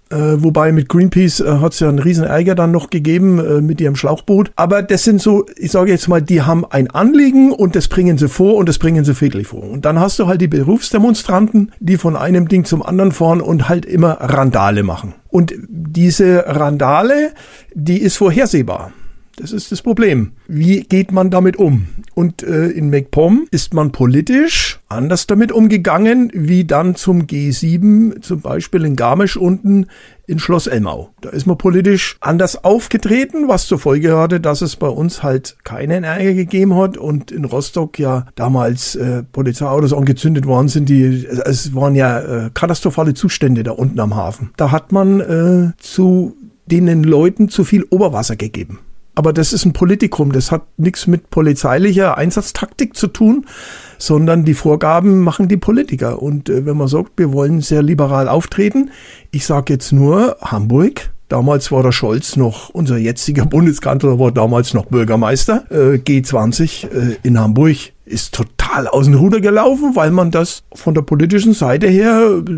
Äh, 0.09 0.43
wobei 0.43 0.71
mit 0.71 0.89
Greenpeace 0.89 1.39
äh, 1.39 1.57
hat 1.59 1.73
es 1.73 1.79
ja 1.79 1.89
einen 1.89 1.99
riesen 1.99 2.25
Ärger 2.25 2.55
dann 2.55 2.71
noch 2.71 2.89
gegeben 2.89 3.39
äh, 3.39 3.61
mit 3.61 3.81
ihrem 3.81 3.95
Schlauchboot. 3.95 4.51
Aber 4.55 4.81
das 4.83 5.03
sind 5.03 5.21
so, 5.21 5.45
ich 5.57 5.71
sage 5.71 5.91
jetzt 5.91 6.07
mal, 6.07 6.21
die 6.21 6.41
haben 6.41 6.65
ein 6.65 6.89
Anliegen 6.89 7.51
und 7.51 7.75
das 7.75 7.87
bringen 7.87 8.17
sie 8.17 8.29
vor 8.29 8.55
und 8.55 8.69
das 8.69 8.77
bringen 8.77 9.03
sie 9.03 9.15
friedlich 9.15 9.47
vor. 9.47 9.63
Und 9.63 9.85
dann 9.85 9.99
hast 9.99 10.19
du 10.19 10.27
halt 10.27 10.41
die 10.41 10.47
Berufsdemonstranten, 10.47 11.71
die 11.79 11.97
von 11.97 12.15
einem 12.15 12.47
Ding 12.47 12.65
zum 12.65 12.83
anderen 12.83 13.11
fahren 13.11 13.41
und 13.41 13.69
halt 13.69 13.85
immer 13.85 14.17
Randale 14.19 14.83
machen. 14.83 15.15
Und 15.29 15.53
diese 15.67 16.45
Randale, 16.47 17.31
die 17.73 17.99
ist 17.99 18.17
vorhersehbar. 18.17 18.91
Das 19.35 19.51
ist 19.51 19.71
das 19.71 19.81
Problem. 19.81 20.33
Wie 20.47 20.81
geht 20.81 21.11
man 21.11 21.31
damit 21.31 21.57
um? 21.57 21.87
Und 22.13 22.43
äh, 22.43 22.67
in 22.67 22.91
MacPom 22.91 23.47
ist 23.49 23.73
man 23.73 23.91
politisch 23.91 24.79
anders 24.89 25.25
damit 25.25 25.51
umgegangen, 25.51 26.31
wie 26.35 26.65
dann 26.65 26.95
zum 26.95 27.23
G7, 27.23 28.21
zum 28.21 28.41
Beispiel 28.41 28.85
in 28.85 28.95
Garmisch 28.95 29.35
unten 29.35 29.87
in 30.27 30.37
Schloss 30.37 30.67
Elmau. 30.67 31.09
Da 31.21 31.29
ist 31.29 31.47
man 31.47 31.57
politisch 31.57 32.17
anders 32.21 32.63
aufgetreten, 32.63 33.47
was 33.47 33.65
zur 33.65 33.79
Folge 33.79 34.15
hatte, 34.15 34.39
dass 34.39 34.61
es 34.61 34.75
bei 34.75 34.87
uns 34.87 35.23
halt 35.23 35.57
keinen 35.63 36.03
Ärger 36.03 36.33
gegeben 36.33 36.75
hat 36.75 36.97
und 36.97 37.31
in 37.31 37.45
Rostock 37.45 37.97
ja 37.97 38.27
damals 38.35 38.95
äh, 38.95 39.23
Polizeiautos 39.23 39.93
angezündet 39.93 40.45
worden 40.45 40.67
sind, 40.67 40.89
die 40.89 41.25
es 41.25 41.73
waren 41.73 41.95
ja 41.95 42.19
äh, 42.19 42.49
katastrophale 42.53 43.15
Zustände 43.15 43.63
da 43.63 43.71
unten 43.71 43.99
am 43.99 44.15
Hafen. 44.15 44.51
Da 44.57 44.71
hat 44.71 44.91
man 44.91 45.19
äh, 45.21 45.71
zu 45.79 46.37
den 46.67 47.03
Leuten 47.03 47.49
zu 47.49 47.63
viel 47.63 47.83
Oberwasser 47.89 48.35
gegeben. 48.35 48.79
Aber 49.15 49.31
das 49.31 49.53
ist 49.53 49.65
ein 49.65 49.73
Politikum, 49.73 50.31
das 50.31 50.51
hat 50.51 50.63
nichts 50.77 51.05
mit 51.05 51.29
polizeilicher 51.29 52.17
Einsatztaktik 52.17 52.95
zu 52.95 53.07
tun, 53.07 53.45
sondern 53.97 54.43
die 54.43 54.55
Vorgaben 54.55 55.19
machen 55.19 55.47
die 55.47 55.57
Politiker. 55.57 56.21
Und 56.21 56.49
äh, 56.49 56.65
wenn 56.65 56.77
man 56.77 56.87
sagt, 56.87 57.11
wir 57.17 57.31
wollen 57.31 57.61
sehr 57.61 57.83
liberal 57.83 58.27
auftreten, 58.27 58.89
ich 59.31 59.45
sage 59.45 59.73
jetzt 59.73 59.91
nur 59.91 60.37
Hamburg, 60.41 61.11
Damals 61.29 61.71
war 61.71 61.81
der 61.81 61.91
Scholz 61.91 62.35
noch, 62.35 62.69
unser 62.69 62.97
jetziger 62.97 63.47
Bundeskanzler 63.47 64.19
war 64.19 64.31
damals 64.31 64.75
noch 64.75 64.85
Bürgermeister. 64.85 65.63
Äh, 65.71 65.97
G20 65.97 66.89
äh, 66.89 67.15
in 67.23 67.39
Hamburg 67.39 67.92
ist 68.05 68.33
total 68.33 68.87
aus 68.87 69.05
dem 69.05 69.15
Ruder 69.15 69.39
gelaufen, 69.39 69.95
weil 69.95 70.11
man 70.11 70.31
das 70.31 70.63
von 70.73 70.93
der 70.93 71.03
politischen 71.03 71.53
Seite 71.53 71.87
her 71.87 72.41
äh, 72.45 72.51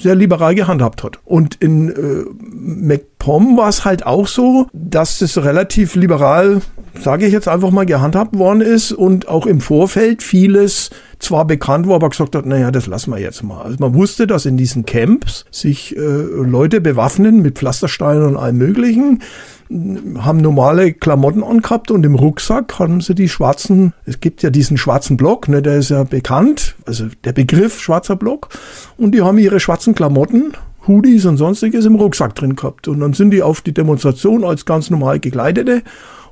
sehr 0.00 0.14
liberal 0.14 0.54
gehandhabt 0.54 1.04
hat. 1.04 1.18
Und 1.24 1.56
in 1.56 1.90
äh, 1.90 2.24
MacPom 2.42 3.56
war 3.56 3.68
es 3.68 3.84
halt 3.84 4.04
auch 4.04 4.26
so, 4.26 4.66
dass 4.72 5.18
das 5.20 5.38
relativ 5.38 5.94
liberal, 5.94 6.60
sage 7.00 7.26
ich 7.26 7.32
jetzt 7.32 7.48
einfach 7.48 7.70
mal, 7.70 7.86
gehandhabt 7.86 8.36
worden 8.36 8.62
ist 8.62 8.92
und 8.92 9.28
auch 9.28 9.46
im 9.46 9.60
Vorfeld 9.60 10.22
vieles 10.22 10.90
zwar 11.20 11.44
bekannt 11.44 11.86
war, 11.86 11.96
aber 11.96 12.08
gesagt 12.08 12.34
hat, 12.34 12.46
naja, 12.46 12.70
das 12.70 12.86
lassen 12.86 13.12
wir 13.12 13.18
jetzt 13.18 13.42
mal. 13.42 13.62
Also 13.62 13.76
man 13.78 13.94
wusste, 13.94 14.26
dass 14.26 14.46
in 14.46 14.56
diesen 14.56 14.86
Camps 14.86 15.44
sich 15.50 15.96
äh, 15.96 16.00
Leute 16.00 16.80
bewaffnen 16.80 17.42
mit 17.42 17.58
Pflastersteinen 17.58 18.24
und 18.24 18.36
allem 18.36 18.58
Möglichen, 18.58 19.22
haben 20.18 20.38
normale 20.38 20.92
Klamotten 20.92 21.44
angehabt 21.44 21.92
und 21.92 22.04
im 22.04 22.16
Rucksack 22.16 22.80
haben 22.80 23.00
sie 23.00 23.14
die 23.14 23.28
schwarzen, 23.28 23.92
es 24.04 24.18
gibt 24.18 24.42
ja 24.42 24.50
diesen 24.50 24.76
schwarzen 24.76 25.16
Block, 25.16 25.46
ne, 25.48 25.62
der 25.62 25.76
ist 25.76 25.90
ja 25.90 26.02
bekannt, 26.02 26.74
also 26.86 27.06
der 27.22 27.32
Begriff 27.32 27.80
schwarzer 27.80 28.16
Block, 28.16 28.48
und 28.96 29.12
die 29.12 29.22
haben 29.22 29.38
ihre 29.38 29.60
schwarzen 29.60 29.94
Klamotten 29.94 30.54
Hoodies 30.88 31.26
und 31.26 31.36
sonstiges 31.36 31.84
im 31.84 31.94
Rucksack 31.94 32.34
drin 32.34 32.56
gehabt. 32.56 32.88
Und 32.88 33.00
dann 33.00 33.12
sind 33.12 33.30
die 33.30 33.42
auf 33.42 33.60
die 33.60 33.74
Demonstration 33.74 34.44
als 34.44 34.64
ganz 34.64 34.90
normal 34.90 35.20
gekleidete 35.20 35.82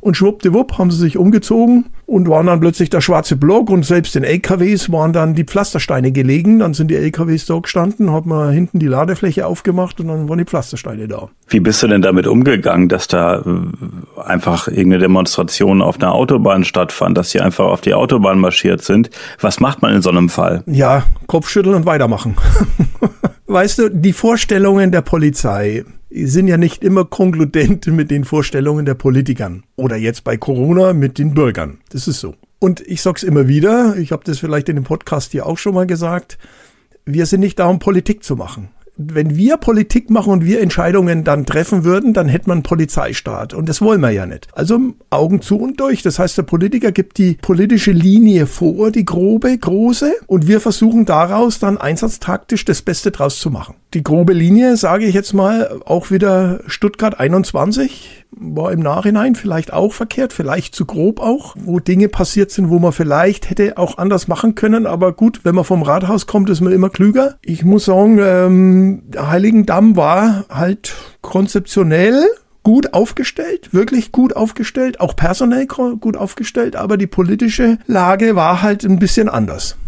und 0.01 0.17
schwuppdiwupp 0.17 0.79
haben 0.79 0.91
sie 0.91 0.99
sich 0.99 1.19
umgezogen 1.19 1.87
und 2.09 2.27
waren 2.27 2.47
dann 2.47 2.59
plötzlich 2.59 2.89
der 2.89 3.03
schwarze 3.03 3.37
Block 3.37 3.69
und 3.69 3.85
selbst 3.85 4.17
in 4.17 4.25
LKWs 4.25 4.91
waren 4.91 5.13
dann 5.13 5.35
die 5.35 5.45
Pflastersteine 5.45 6.11
gelegen. 6.11 6.61
Dann 6.61 6.73
sind 6.73 6.91
die 6.91 6.97
LKWs 6.97 7.45
da 7.45 7.59
gestanden, 7.59 8.13
hat 8.13 8.25
man 8.25 8.51
hinten 8.51 8.79
die 8.79 8.87
Ladefläche 8.87 9.47
aufgemacht 9.47 10.01
und 10.01 10.09
dann 10.09 10.27
waren 10.27 10.39
die 10.39 10.47
Pflastersteine 10.47 11.07
da. 11.07 11.29
Wie 11.49 11.61
bist 11.61 11.83
du 11.83 11.87
denn 11.87 12.01
damit 12.01 12.27
umgegangen, 12.27 12.89
dass 12.89 13.09
da 13.09 13.41
äh, 13.41 14.23
einfach 14.25 14.69
irgendeine 14.69 15.01
Demonstration 15.01 15.83
auf 15.83 16.01
einer 16.01 16.15
Autobahn 16.15 16.65
stattfand, 16.65 17.19
dass 17.19 17.31
sie 17.31 17.43
einfach 17.43 17.67
auf 17.67 17.83
die 17.83 17.93
Autobahn 17.93 18.39
marschiert 18.39 18.83
sind? 18.83 19.11
Was 19.43 19.61
macht 19.61 19.83
man 19.83 19.95
in 19.95 20.01
so 20.01 20.09
einem 20.09 20.31
Fall? 20.31 20.63
Ja, 20.65 21.03
Kopfschütteln 21.27 21.75
und 21.75 21.85
weitermachen. 21.85 22.37
weißt 23.49 23.79
du, 23.79 23.89
die 23.91 24.13
Vorstellungen 24.13 24.93
der 24.93 25.03
Polizei, 25.03 25.85
sind 26.11 26.49
ja 26.49 26.57
nicht 26.57 26.83
immer 26.83 27.05
konkludent 27.05 27.87
mit 27.89 28.11
den 28.11 28.25
Vorstellungen 28.25 28.87
der 28.87 28.95
Politikern 28.95 29.65
oder 29.77 29.97
jetzt 29.97 30.25
bei 30.25 30.37
Corona 30.37 30.93
mit 30.93 31.19
den 31.19 31.35
Bürgern. 31.35 31.79
Das 31.91 32.09
ist 32.09 32.21
so. 32.21 32.35
Und 32.61 32.81
ich 32.81 33.03
sag's 33.03 33.23
immer 33.23 33.47
wieder, 33.47 33.97
ich 33.97 34.11
habe 34.13 34.25
das 34.25 34.39
vielleicht 34.39 34.69
in 34.69 34.77
dem 34.77 34.85
Podcast 34.85 35.33
hier 35.33 35.47
auch 35.47 35.59
schon 35.59 35.75
mal 35.75 35.87
gesagt, 35.87 36.39
wir 37.05 37.27
sind 37.27 37.41
nicht 37.41 37.59
da, 37.59 37.67
um 37.67 37.79
Politik 37.79 38.25
zu 38.25 38.37
machen 38.37 38.71
wenn 38.99 39.37
wir 39.37 39.57
Politik 39.57 40.11
machen 40.11 40.33
und 40.33 40.45
wir 40.45 40.61
Entscheidungen 40.61 41.23
dann 41.23 41.47
treffen 41.47 41.85
würden, 41.85 42.13
dann 42.13 42.27
hätte 42.27 42.49
man 42.49 42.65
Polizeistaat. 42.65 43.55
Und 43.55 43.69
das 43.69 43.81
wollen 43.81 44.01
wir 44.01 44.11
ja 44.11 44.27
nicht. 44.27 44.49
Also 44.53 44.81
Augen 45.09 45.41
zu 45.41 45.57
und 45.57 45.79
durch. 45.79 46.03
Das 46.03 46.19
heißt, 46.19 46.37
der 46.37 46.43
Politiker 46.43 46.91
gibt 46.91 47.17
die 47.19 47.35
politische 47.35 47.93
Linie 47.93 48.47
vor, 48.47 48.91
die 48.91 49.05
grobe, 49.05 49.57
große, 49.57 50.13
und 50.27 50.49
wir 50.49 50.61
versuchen 50.61 51.05
daraus 51.05 51.61
dann 51.61 51.79
einsatztaktisch 51.79 52.65
das 52.65 52.83
Beste 52.83 53.13
draus 53.13 53.39
zu 53.39 53.51
machen. 53.51 53.77
Die 53.95 54.03
grobe 54.03 54.35
Linie, 54.35 54.77
sage 54.77 55.07
ich 55.07 55.15
jetzt 55.15 55.33
mal, 55.33 55.81
auch 55.87 56.11
wieder 56.11 56.61
Stuttgart 56.67 57.19
21, 57.19 58.27
war 58.33 58.71
im 58.71 58.81
Nachhinein 58.81 59.35
vielleicht 59.35 59.73
auch 59.73 59.95
verkehrt, 59.95 60.35
vielleicht 60.35 60.75
zu 60.75 60.85
grob 60.85 61.21
auch, 61.21 61.55
wo 61.59 61.81
Dinge 61.81 62.11
passiert 62.11 62.51
sind, 62.51 62.69
wo 62.69 62.79
man 62.79 62.93
vielleicht 62.93 63.49
hätte 63.49 63.79
auch 63.79 63.97
anders 63.97 64.29
machen 64.29 64.55
können. 64.55 64.87
Aber 64.87 65.13
gut, 65.13 65.41
wenn 65.45 65.55
man 65.55 65.65
vom 65.65 65.83
Rathaus 65.83 66.27
kommt, 66.27 66.51
ist 66.51 66.61
man 66.61 66.75
immer 66.75 66.91
klüger. 66.91 67.39
Ich 67.41 67.65
muss 67.65 67.87
sagen, 67.87 68.19
ähm, 68.21 69.05
Heiligendamm 69.17 69.97
war 69.97 70.45
halt 70.51 70.95
konzeptionell 71.23 72.23
gut 72.63 72.93
aufgestellt, 72.93 73.73
wirklich 73.73 74.13
gut 74.13 74.37
aufgestellt, 74.37 75.01
auch 75.01 75.17
personell 75.17 75.67
gut 75.67 76.19
aufgestellt, 76.19 76.77
aber 76.77 76.99
die 76.99 77.07
politische 77.07 77.79
Lage 77.87 78.37
war 78.37 78.61
halt 78.61 78.85
ein 78.85 78.99
bisschen 78.99 79.31
anders. 79.31 79.79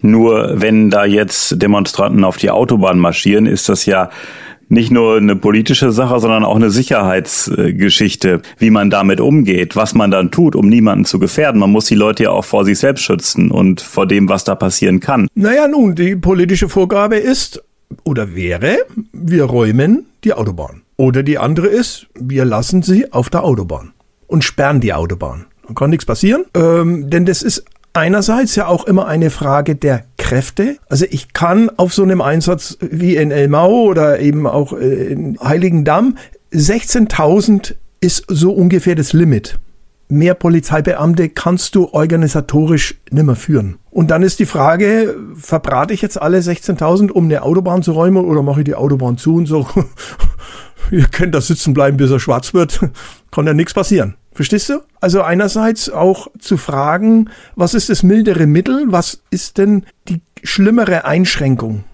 Nur 0.00 0.60
wenn 0.60 0.90
da 0.90 1.04
jetzt 1.04 1.60
Demonstranten 1.60 2.24
auf 2.24 2.36
die 2.36 2.50
Autobahn 2.50 2.98
marschieren, 2.98 3.46
ist 3.46 3.68
das 3.68 3.86
ja 3.86 4.10
nicht 4.68 4.90
nur 4.90 5.16
eine 5.16 5.36
politische 5.36 5.92
Sache, 5.92 6.18
sondern 6.18 6.44
auch 6.44 6.56
eine 6.56 6.70
Sicherheitsgeschichte, 6.70 8.42
wie 8.58 8.70
man 8.70 8.90
damit 8.90 9.20
umgeht, 9.20 9.76
was 9.76 9.94
man 9.94 10.10
dann 10.10 10.30
tut, 10.30 10.56
um 10.56 10.68
niemanden 10.68 11.04
zu 11.04 11.18
gefährden. 11.18 11.60
Man 11.60 11.70
muss 11.70 11.86
die 11.86 11.94
Leute 11.94 12.24
ja 12.24 12.30
auch 12.30 12.44
vor 12.44 12.64
sich 12.64 12.78
selbst 12.78 13.02
schützen 13.02 13.50
und 13.50 13.80
vor 13.80 14.06
dem, 14.06 14.28
was 14.28 14.44
da 14.44 14.54
passieren 14.54 15.00
kann. 15.00 15.28
Naja, 15.34 15.68
nun, 15.68 15.94
die 15.94 16.16
politische 16.16 16.68
Vorgabe 16.68 17.16
ist 17.16 17.62
oder 18.02 18.34
wäre, 18.34 18.78
wir 19.12 19.44
räumen 19.44 20.06
die 20.24 20.32
Autobahn. 20.32 20.82
Oder 20.96 21.22
die 21.22 21.38
andere 21.38 21.68
ist, 21.68 22.06
wir 22.18 22.44
lassen 22.44 22.82
sie 22.82 23.12
auf 23.12 23.30
der 23.30 23.44
Autobahn 23.44 23.92
und 24.26 24.44
sperren 24.44 24.80
die 24.80 24.92
Autobahn. 24.92 25.46
Dann 25.66 25.74
kann 25.74 25.90
nichts 25.90 26.06
passieren, 26.06 26.44
ähm, 26.54 27.10
denn 27.10 27.26
das 27.26 27.42
ist 27.42 27.64
einerseits 27.96 28.54
ja 28.54 28.66
auch 28.66 28.84
immer 28.86 29.06
eine 29.06 29.30
Frage 29.30 29.74
der 29.74 30.04
Kräfte. 30.18 30.76
Also 30.88 31.06
ich 31.08 31.32
kann 31.32 31.70
auf 31.76 31.94
so 31.94 32.02
einem 32.02 32.20
Einsatz 32.20 32.76
wie 32.80 33.16
in 33.16 33.30
Elmau 33.30 33.84
oder 33.84 34.20
eben 34.20 34.46
auch 34.46 34.72
äh, 34.74 35.06
in 35.06 35.38
Heiligendamm 35.42 36.16
16.000 36.52 37.74
ist 38.00 38.24
so 38.28 38.52
ungefähr 38.52 38.94
das 38.94 39.12
Limit. 39.12 39.58
Mehr 40.08 40.34
Polizeibeamte 40.34 41.30
kannst 41.30 41.74
du 41.74 41.88
organisatorisch 41.92 42.94
nimmer 43.10 43.34
führen. 43.34 43.78
Und 43.90 44.10
dann 44.10 44.22
ist 44.22 44.38
die 44.38 44.46
Frage, 44.46 45.16
verbrate 45.34 45.92
ich 45.92 46.02
jetzt 46.02 46.20
alle 46.20 46.38
16.000, 46.38 47.10
um 47.10 47.24
eine 47.24 47.42
Autobahn 47.42 47.82
zu 47.82 47.92
räumen 47.92 48.24
oder 48.24 48.42
mache 48.42 48.60
ich 48.60 48.66
die 48.66 48.76
Autobahn 48.76 49.18
zu 49.18 49.34
und 49.34 49.46
so, 49.46 49.66
ihr 50.92 51.06
könnt 51.06 51.34
da 51.34 51.40
sitzen 51.40 51.74
bleiben, 51.74 51.96
bis 51.96 52.10
er 52.10 52.20
schwarz 52.20 52.54
wird, 52.54 52.78
kann 53.32 53.46
ja 53.46 53.54
nichts 53.54 53.74
passieren. 53.74 54.14
Verstehst 54.36 54.68
du? 54.68 54.80
Also 55.00 55.22
einerseits 55.22 55.88
auch 55.88 56.28
zu 56.38 56.58
fragen, 56.58 57.30
was 57.54 57.72
ist 57.72 57.88
das 57.88 58.02
mildere 58.02 58.46
Mittel? 58.46 58.84
Was 58.88 59.22
ist 59.30 59.56
denn 59.56 59.86
die 60.08 60.20
schlimmere 60.42 61.06
Einschränkung? 61.06 61.84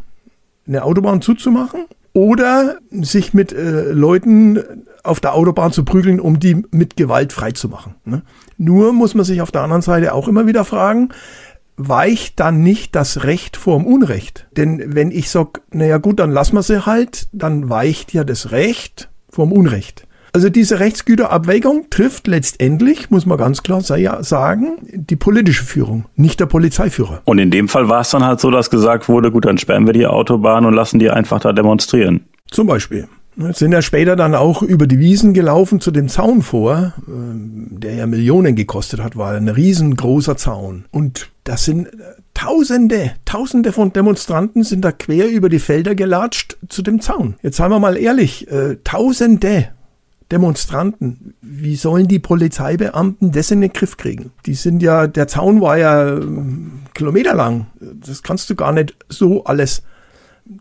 Eine 0.66 0.82
Autobahn 0.82 1.22
zuzumachen 1.22 1.84
oder 2.14 2.78
sich 2.90 3.32
mit 3.32 3.52
äh, 3.52 3.92
Leuten 3.92 4.58
auf 5.04 5.20
der 5.20 5.34
Autobahn 5.34 5.70
zu 5.70 5.84
prügeln, 5.84 6.18
um 6.18 6.40
die 6.40 6.64
mit 6.72 6.96
Gewalt 6.96 7.32
freizumachen. 7.32 7.94
Ne? 8.04 8.22
Nur 8.58 8.92
muss 8.92 9.14
man 9.14 9.24
sich 9.24 9.40
auf 9.40 9.52
der 9.52 9.62
anderen 9.62 9.82
Seite 9.82 10.12
auch 10.12 10.26
immer 10.26 10.44
wieder 10.44 10.64
fragen, 10.64 11.10
weicht 11.76 12.40
dann 12.40 12.64
nicht 12.64 12.96
das 12.96 13.22
Recht 13.22 13.56
vorm 13.56 13.86
Unrecht? 13.86 14.48
Denn 14.56 14.96
wenn 14.96 15.12
ich 15.12 15.30
sag, 15.30 15.60
naja 15.70 15.98
gut, 15.98 16.18
dann 16.18 16.32
lassen 16.32 16.56
wir 16.56 16.64
sie 16.64 16.86
halt, 16.86 17.28
dann 17.30 17.70
weicht 17.70 18.12
ja 18.12 18.24
das 18.24 18.50
Recht 18.50 19.10
vorm 19.28 19.52
Unrecht. 19.52 20.08
Also 20.34 20.48
diese 20.48 20.80
Rechtsgüterabwägung 20.80 21.90
trifft 21.90 22.26
letztendlich, 22.26 23.10
muss 23.10 23.26
man 23.26 23.36
ganz 23.36 23.62
klar 23.62 23.82
sagen, 23.82 24.78
die 24.90 25.16
politische 25.16 25.64
Führung, 25.64 26.06
nicht 26.16 26.40
der 26.40 26.46
Polizeiführer. 26.46 27.20
Und 27.24 27.38
in 27.38 27.50
dem 27.50 27.68
Fall 27.68 27.90
war 27.90 28.00
es 28.00 28.10
dann 28.10 28.24
halt 28.24 28.40
so, 28.40 28.50
dass 28.50 28.70
gesagt 28.70 29.10
wurde, 29.10 29.30
gut, 29.30 29.44
dann 29.44 29.58
sperren 29.58 29.84
wir 29.86 29.92
die 29.92 30.06
Autobahn 30.06 30.64
und 30.64 30.72
lassen 30.72 30.98
die 30.98 31.10
einfach 31.10 31.40
da 31.40 31.52
demonstrieren. 31.52 32.24
Zum 32.50 32.66
Beispiel. 32.66 33.08
Sind 33.36 33.72
ja 33.72 33.80
später 33.80 34.14
dann 34.14 34.34
auch 34.34 34.62
über 34.62 34.86
die 34.86 34.98
Wiesen 34.98 35.32
gelaufen 35.32 35.80
zu 35.80 35.90
dem 35.90 36.08
Zaun 36.08 36.42
vor, 36.42 36.92
ähm, 37.08 37.68
der 37.70 37.94
ja 37.94 38.06
Millionen 38.06 38.54
gekostet 38.56 39.02
hat, 39.02 39.16
war 39.16 39.32
ein 39.32 39.48
riesengroßer 39.48 40.36
Zaun. 40.36 40.84
Und 40.90 41.30
das 41.44 41.64
sind 41.64 41.86
äh, 41.86 41.90
Tausende, 42.34 43.12
Tausende 43.24 43.72
von 43.72 43.92
Demonstranten 43.92 44.64
sind 44.64 44.84
da 44.84 44.92
quer 44.92 45.30
über 45.30 45.48
die 45.48 45.60
Felder 45.60 45.94
gelatscht 45.94 46.58
zu 46.68 46.82
dem 46.82 47.00
Zaun. 47.00 47.36
Jetzt 47.42 47.56
seien 47.56 47.70
wir 47.70 47.78
mal 47.78 47.96
ehrlich, 47.96 48.50
äh, 48.50 48.76
Tausende 48.84 49.68
Demonstranten, 50.32 51.34
wie 51.42 51.76
sollen 51.76 52.08
die 52.08 52.18
Polizeibeamten 52.18 53.32
das 53.32 53.50
in 53.50 53.60
den 53.60 53.72
Griff 53.72 53.98
kriegen? 53.98 54.32
Die 54.46 54.54
sind 54.54 54.82
ja, 54.82 55.06
der 55.06 55.28
Zaun 55.28 55.60
war 55.60 55.76
ja 55.76 56.16
ähm, 56.16 56.80
kilometerlang. 56.94 57.66
Das 57.80 58.22
kannst 58.22 58.48
du 58.48 58.54
gar 58.54 58.72
nicht 58.72 58.96
so 59.10 59.44
alles 59.44 59.82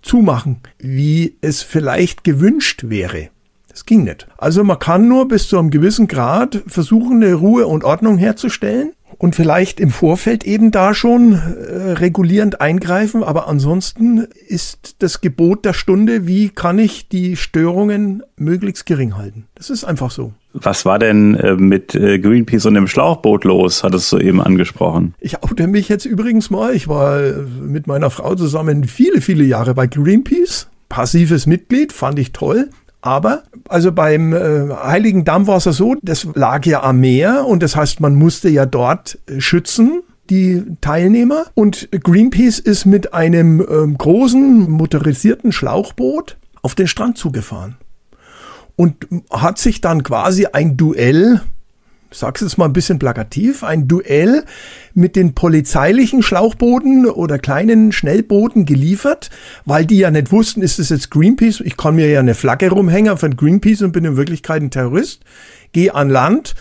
zumachen, 0.02 0.58
wie 0.78 1.38
es 1.40 1.62
vielleicht 1.62 2.26
gewünscht 2.26 2.84
wäre. 2.90 3.30
Das 3.70 3.86
ging 3.86 4.04
nicht. 4.04 4.28
Also 4.38 4.66
man 4.66 4.78
kann 4.78 5.08
nur 5.08 5.30
bis 5.30 5.48
zu 5.48 5.58
einem 5.58 5.72
gewissen 5.72 6.08
Grad 6.08 6.62
versuchen, 6.68 7.24
eine 7.24 7.34
Ruhe 7.36 7.66
und 7.66 7.86
Ordnung 7.86 8.18
herzustellen 8.18 8.92
und 9.22 9.36
vielleicht 9.36 9.80
im 9.80 9.92
Vorfeld 9.92 10.46
eben 10.46 10.72
da 10.72 10.96
schon 10.96 11.34
äh, 11.34 11.92
regulierend 11.92 12.60
eingreifen. 12.60 13.24
Aber 13.24 13.48
ansonsten 13.48 14.26
ist 14.48 14.96
das 14.98 15.22
Gebot 15.22 15.64
der 15.64 15.74
Stunde, 15.74 16.26
wie 16.26 16.50
kann 16.50 16.80
ich 16.80 17.08
die 17.08 17.36
Störungen 17.36 18.24
möglichst 18.36 18.88
gering 18.88 19.18
halten. 19.18 19.46
Das 19.54 19.70
ist 19.70 19.84
einfach 19.84 20.10
so. 20.10 20.34
Was 20.54 20.86
war 20.86 20.98
denn 20.98 21.36
äh, 21.36 21.54
mit 21.54 21.94
äh, 21.94 22.18
Greenpeace 22.18 22.66
und 22.66 22.74
dem 22.74 22.88
Schlauchboot 22.88 23.44
los, 23.44 23.84
hattest 23.84 24.12
du 24.12 24.18
eben 24.18 24.42
angesprochen? 24.42 25.14
Ich 25.20 25.44
oute 25.44 25.68
mich 25.68 25.88
jetzt 25.88 26.06
übrigens 26.06 26.50
mal. 26.50 26.74
Ich 26.74 26.88
war 26.88 27.22
äh, 27.22 27.34
mit 27.62 27.86
meiner 27.86 28.10
Frau 28.10 28.34
zusammen 28.34 28.86
viele, 28.86 29.22
viele 29.22 29.44
Jahre 29.44 29.76
bei 29.76 29.86
Greenpeace. 29.86 30.68
Passives 30.90 31.46
Mitglied, 31.46 31.94
fand 31.94 32.18
ich 32.18 32.32
toll. 32.32 32.72
Aber 33.02 33.44
also 33.68 33.92
beim 33.92 34.34
äh, 34.34 34.70
Heiligen 34.84 35.26
Damm 35.26 35.48
war 35.48 35.58
es 35.58 35.66
ja 35.66 35.72
so, 35.72 35.96
das 36.02 36.28
lag 36.36 36.66
ja 36.66 36.84
am 36.84 37.00
Meer 37.00 37.46
und 37.48 37.64
das 37.64 37.76
heißt, 37.76 38.00
man 38.00 38.16
musste 38.16 38.50
ja 38.50 38.66
dort 38.66 39.18
äh, 39.28 39.42
schützen 39.42 40.04
die 40.30 40.64
Teilnehmer. 40.82 41.46
Und 41.56 41.90
Greenpeace 41.92 42.60
ist 42.60 42.86
mit 42.86 43.14
einem 43.14 43.60
äh, 43.60 43.94
großen 43.98 44.70
motorisierten 44.70 45.52
Schlauchboot 45.52 46.38
auf 46.62 46.76
den 46.76 46.88
Strand 46.88 47.18
zugefahren 47.18 47.76
und 48.76 49.08
hat 49.30 49.58
sich 49.58 49.82
dann 49.82 50.04
quasi 50.04 50.48
ein 50.52 50.78
Duell 50.78 51.42
sag's 52.12 52.42
es 52.42 52.58
mal 52.58 52.66
ein 52.66 52.74
bisschen 52.74 53.00
plakativ, 53.00 53.64
ein 53.64 53.88
Duell 53.88 54.44
mit 54.94 55.16
den 55.16 55.34
polizeilichen 55.34 56.22
Schlauchbooten 56.22 57.06
oder 57.08 57.40
kleinen 57.40 57.92
Schnellbooten 57.92 58.66
geliefert, 58.66 59.30
weil 59.66 59.86
die 59.86 60.00
ja 60.00 60.12
nicht 60.12 60.32
wussten, 60.32 60.62
ist 60.62 60.80
es 60.80 60.90
jetzt 60.90 61.10
Greenpeace? 61.10 61.62
Ich 61.62 61.78
kann 61.78 61.96
mir 61.96 62.10
ja 62.10 62.20
eine 62.20 62.36
Flagge 62.36 62.70
rumhängen 62.70 63.18
von 63.18 63.36
Greenpeace 63.36 63.82
und 63.82 63.94
bin 63.94 64.06
in 64.06 64.18
Wirklichkeit 64.18 64.62
ein 64.62 64.72
Terrorist. 64.72 65.24
Geh 65.72 65.92
an 65.92 66.10
Land, 66.10 66.56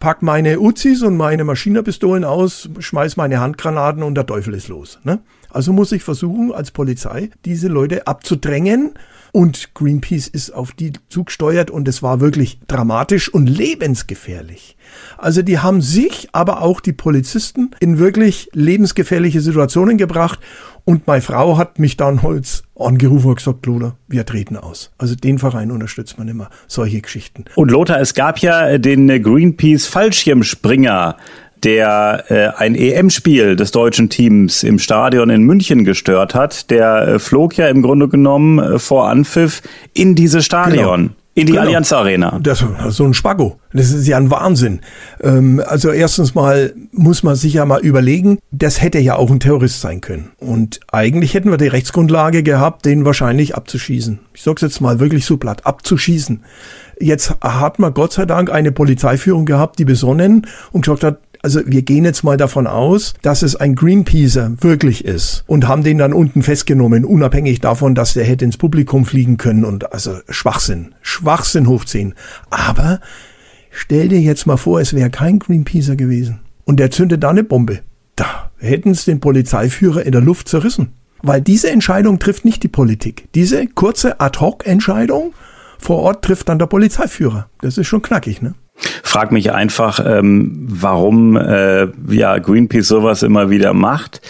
pack 0.00 0.22
meine 0.22 0.60
Uzis 0.60 1.02
und 1.02 1.16
meine 1.16 1.44
Maschinerpistolen 1.44 2.24
aus, 2.24 2.68
schmeiß 2.78 3.16
meine 3.16 3.40
Handgranaten 3.40 4.02
und 4.02 4.16
der 4.16 4.26
Teufel 4.26 4.54
ist 4.54 4.68
los. 4.68 4.98
Ne? 5.04 5.20
Also 5.50 5.72
muss 5.72 5.92
ich 5.92 6.02
versuchen, 6.02 6.52
als 6.52 6.72
Polizei 6.72 7.30
diese 7.44 7.68
Leute 7.68 8.06
abzudrängen 8.06 8.94
und 9.32 9.74
Greenpeace 9.74 10.28
ist 10.28 10.50
auf 10.50 10.72
die 10.72 10.92
zugesteuert 11.08 11.70
und 11.70 11.88
es 11.88 12.02
war 12.02 12.20
wirklich 12.20 12.60
dramatisch 12.66 13.32
und 13.32 13.46
lebensgefährlich. 13.46 14.76
Also 15.16 15.42
die 15.42 15.58
haben 15.58 15.82
sich, 15.82 16.28
aber 16.32 16.62
auch 16.62 16.80
die 16.80 16.92
Polizisten 16.92 17.70
in 17.80 17.98
wirklich 17.98 18.48
lebensgefährliche 18.52 19.40
Situationen 19.40 19.98
gebracht. 19.98 20.40
Und 20.84 21.06
meine 21.06 21.20
Frau 21.20 21.58
hat 21.58 21.78
mich 21.78 21.98
dann 21.98 22.22
Holz 22.22 22.62
angerufen 22.74 23.28
und 23.28 23.36
gesagt, 23.36 23.66
Lothar, 23.66 23.98
wir 24.06 24.24
treten 24.24 24.56
aus. 24.56 24.90
Also 24.96 25.14
den 25.14 25.38
Verein 25.38 25.70
unterstützt 25.70 26.18
man 26.18 26.28
immer, 26.28 26.48
solche 26.66 27.02
Geschichten. 27.02 27.44
Und 27.56 27.70
Lothar, 27.70 28.00
es 28.00 28.14
gab 28.14 28.38
ja 28.38 28.78
den 28.78 29.22
Greenpeace 29.22 29.86
Fallschirmspringer 29.86 31.16
der 31.64 32.24
äh, 32.28 32.48
ein 32.56 32.74
EM-Spiel 32.74 33.56
des 33.56 33.70
deutschen 33.70 34.08
Teams 34.08 34.62
im 34.62 34.78
Stadion 34.78 35.30
in 35.30 35.42
München 35.42 35.84
gestört 35.84 36.34
hat. 36.34 36.70
Der 36.70 37.08
äh, 37.08 37.18
flog 37.18 37.56
ja 37.56 37.68
im 37.68 37.82
Grunde 37.82 38.08
genommen 38.08 38.58
äh, 38.58 38.78
vor 38.78 39.08
Anpfiff 39.08 39.62
in 39.94 40.14
dieses 40.14 40.44
Stadion. 40.44 40.96
Genau. 40.96 41.14
In 41.38 41.46
die 41.46 41.52
genau. 41.52 41.66
Allianz 41.66 41.92
Arena. 41.92 42.40
Das 42.42 42.62
ist 42.62 42.96
so 42.96 43.04
ein 43.04 43.14
Spago. 43.14 43.60
Das 43.72 43.92
ist 43.92 44.08
ja 44.08 44.16
ein 44.16 44.28
Wahnsinn. 44.28 44.80
Ähm, 45.20 45.62
also 45.64 45.90
erstens 45.90 46.34
mal 46.34 46.74
muss 46.90 47.22
man 47.22 47.36
sich 47.36 47.54
ja 47.54 47.64
mal 47.64 47.80
überlegen, 47.80 48.40
das 48.50 48.82
hätte 48.82 48.98
ja 48.98 49.14
auch 49.14 49.30
ein 49.30 49.38
Terrorist 49.38 49.80
sein 49.80 50.00
können. 50.00 50.32
Und 50.38 50.80
eigentlich 50.90 51.34
hätten 51.34 51.52
wir 51.52 51.56
die 51.56 51.68
Rechtsgrundlage 51.68 52.42
gehabt, 52.42 52.86
den 52.86 53.04
wahrscheinlich 53.04 53.54
abzuschießen. 53.54 54.18
Ich 54.34 54.42
sag's 54.42 54.62
jetzt 54.62 54.80
mal 54.80 54.98
wirklich 54.98 55.26
so 55.26 55.36
platt, 55.36 55.64
abzuschießen. 55.64 56.42
Jetzt 56.98 57.36
hat 57.40 57.78
man 57.78 57.94
Gott 57.94 58.14
sei 58.14 58.26
Dank 58.26 58.50
eine 58.50 58.72
Polizeiführung 58.72 59.46
gehabt, 59.46 59.78
die 59.78 59.84
besonnen 59.84 60.44
und 60.72 60.80
gesagt 60.86 61.04
hat, 61.04 61.20
also 61.42 61.60
wir 61.66 61.82
gehen 61.82 62.04
jetzt 62.04 62.24
mal 62.24 62.36
davon 62.36 62.66
aus, 62.66 63.14
dass 63.22 63.42
es 63.42 63.56
ein 63.56 63.74
Greenpeacer 63.74 64.52
wirklich 64.60 65.04
ist 65.04 65.44
und 65.46 65.68
haben 65.68 65.84
den 65.84 65.98
dann 65.98 66.12
unten 66.12 66.42
festgenommen, 66.42 67.04
unabhängig 67.04 67.60
davon, 67.60 67.94
dass 67.94 68.14
der 68.14 68.24
hätte 68.24 68.44
ins 68.44 68.56
Publikum 68.56 69.04
fliegen 69.04 69.36
können 69.36 69.64
und 69.64 69.92
also 69.92 70.18
Schwachsinn, 70.28 70.94
Schwachsinn 71.00 71.68
hochziehen. 71.68 72.14
Aber 72.50 73.00
stell 73.70 74.08
dir 74.08 74.20
jetzt 74.20 74.46
mal 74.46 74.56
vor, 74.56 74.80
es 74.80 74.94
wäre 74.94 75.10
kein 75.10 75.38
Greenpeacer 75.38 75.96
gewesen 75.96 76.40
und 76.64 76.78
der 76.80 76.90
zündet 76.90 77.22
da 77.22 77.30
eine 77.30 77.44
Bombe. 77.44 77.80
Da 78.16 78.50
hätten 78.58 78.90
es 78.90 79.04
den 79.04 79.20
Polizeiführer 79.20 80.04
in 80.04 80.12
der 80.12 80.20
Luft 80.20 80.48
zerrissen. 80.48 80.92
Weil 81.22 81.40
diese 81.40 81.70
Entscheidung 81.70 82.18
trifft 82.18 82.44
nicht 82.44 82.62
die 82.62 82.68
Politik. 82.68 83.28
Diese 83.34 83.66
kurze 83.66 84.20
Ad-Hoc-Entscheidung 84.20 85.34
vor 85.78 85.98
Ort 85.98 86.24
trifft 86.24 86.48
dann 86.48 86.58
der 86.58 86.66
Polizeiführer. 86.66 87.48
Das 87.60 87.78
ist 87.78 87.86
schon 87.86 88.02
knackig, 88.02 88.42
ne? 88.42 88.54
Frag 89.02 89.32
mich 89.32 89.52
einfach, 89.52 90.00
ähm, 90.04 90.66
warum 90.68 91.36
äh, 91.36 91.88
ja 92.08 92.38
Greenpeace 92.38 92.88
sowas 92.88 93.22
immer 93.22 93.50
wieder 93.50 93.74
macht, 93.74 94.20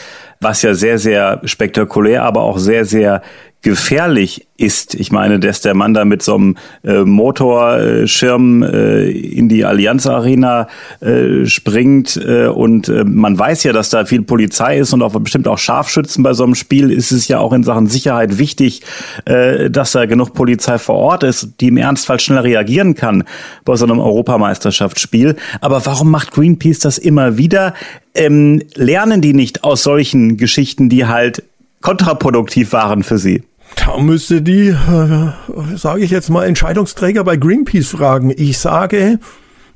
was 0.40 0.62
ja 0.62 0.74
sehr, 0.74 0.98
sehr 0.98 1.40
spektakulär, 1.44 2.24
aber 2.24 2.42
auch 2.42 2.58
sehr, 2.58 2.84
sehr 2.84 3.22
gefährlich 3.62 4.46
ist. 4.56 4.94
Ich 4.94 5.10
meine, 5.10 5.40
dass 5.40 5.60
der 5.60 5.74
Mann 5.74 5.94
da 5.94 6.04
mit 6.04 6.22
so 6.22 6.36
einem 6.36 6.56
äh, 6.84 7.04
Motorschirm 7.04 8.62
äh, 8.62 9.10
in 9.10 9.48
die 9.48 9.64
Allianz 9.64 10.06
Arena 10.06 10.68
äh, 11.00 11.44
springt 11.46 12.16
äh, 12.16 12.46
und 12.46 12.88
äh, 12.88 13.04
man 13.04 13.38
weiß 13.38 13.64
ja, 13.64 13.72
dass 13.72 13.90
da 13.90 14.04
viel 14.04 14.22
Polizei 14.22 14.78
ist 14.78 14.92
und 14.92 15.02
auch 15.02 15.12
bestimmt 15.20 15.48
auch 15.48 15.58
Scharfschützen 15.58 16.22
bei 16.22 16.34
so 16.34 16.44
einem 16.44 16.54
Spiel 16.54 16.90
ist 16.90 17.10
es 17.10 17.26
ja 17.26 17.40
auch 17.40 17.52
in 17.52 17.64
Sachen 17.64 17.88
Sicherheit 17.88 18.38
wichtig, 18.38 18.82
äh, 19.24 19.70
dass 19.70 19.92
da 19.92 20.06
genug 20.06 20.34
Polizei 20.34 20.78
vor 20.78 20.96
Ort 20.96 21.24
ist, 21.24 21.60
die 21.60 21.68
im 21.68 21.76
Ernstfall 21.76 22.20
schnell 22.20 22.38
reagieren 22.38 22.94
kann 22.94 23.24
bei 23.64 23.74
so 23.74 23.86
einem 23.86 23.98
Europameisterschaftsspiel. 23.98 25.36
Aber 25.60 25.84
warum 25.84 26.10
macht 26.10 26.30
Greenpeace 26.30 26.78
das 26.78 26.98
immer 26.98 27.38
wieder? 27.38 27.74
Ähm, 28.14 28.62
lernen 28.74 29.20
die 29.20 29.34
nicht 29.34 29.62
aus 29.64 29.82
solchen 29.82 30.36
Geschichten, 30.36 30.88
die 30.88 31.06
halt 31.06 31.42
kontraproduktiv 31.80 32.72
waren 32.72 33.02
für 33.02 33.18
sie? 33.18 33.42
Da 33.76 33.98
müsste 33.98 34.42
die, 34.42 34.68
äh, 34.68 35.76
sage 35.76 36.00
ich 36.02 36.10
jetzt 36.10 36.30
mal, 36.30 36.46
Entscheidungsträger 36.46 37.24
bei 37.24 37.36
Greenpeace 37.36 37.88
fragen. 37.88 38.32
Ich 38.36 38.58
sage, 38.58 39.18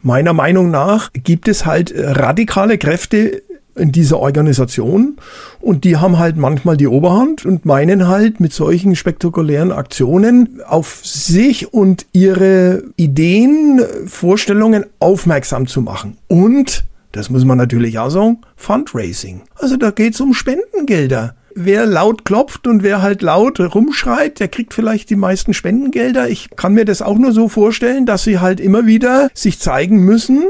meiner 0.02 0.32
Meinung 0.32 0.70
nach 0.70 1.10
gibt 1.12 1.48
es 1.48 1.66
halt 1.66 1.92
radikale 1.96 2.78
Kräfte 2.78 3.42
in 3.74 3.92
dieser 3.92 4.18
Organisation 4.18 5.16
und 5.60 5.84
die 5.84 5.96
haben 5.96 6.18
halt 6.18 6.36
manchmal 6.36 6.76
die 6.76 6.88
Oberhand 6.88 7.46
und 7.46 7.64
meinen 7.64 8.06
halt 8.08 8.38
mit 8.40 8.52
solchen 8.52 8.96
spektakulären 8.96 9.72
Aktionen 9.72 10.60
auf 10.66 11.00
sich 11.04 11.72
und 11.72 12.06
ihre 12.12 12.82
Ideen, 12.96 13.80
Vorstellungen 14.06 14.84
aufmerksam 14.98 15.66
zu 15.66 15.80
machen. 15.80 16.18
Und, 16.28 16.84
das 17.12 17.30
muss 17.30 17.44
man 17.44 17.58
natürlich 17.58 17.98
auch 17.98 18.10
sagen, 18.10 18.38
Fundraising. 18.56 19.42
Also 19.54 19.76
da 19.76 19.90
geht 19.90 20.14
es 20.14 20.20
um 20.20 20.34
Spendengelder 20.34 21.34
wer 21.54 21.86
laut 21.86 22.24
klopft 22.24 22.66
und 22.66 22.82
wer 22.82 23.02
halt 23.02 23.22
laut 23.22 23.60
rumschreit, 23.60 24.40
der 24.40 24.48
kriegt 24.48 24.74
vielleicht 24.74 25.10
die 25.10 25.16
meisten 25.16 25.54
Spendengelder. 25.54 26.28
Ich 26.28 26.50
kann 26.56 26.74
mir 26.74 26.84
das 26.84 27.02
auch 27.02 27.18
nur 27.18 27.32
so 27.32 27.48
vorstellen, 27.48 28.06
dass 28.06 28.24
sie 28.24 28.38
halt 28.38 28.60
immer 28.60 28.86
wieder 28.86 29.30
sich 29.34 29.58
zeigen 29.58 29.98
müssen, 30.04 30.44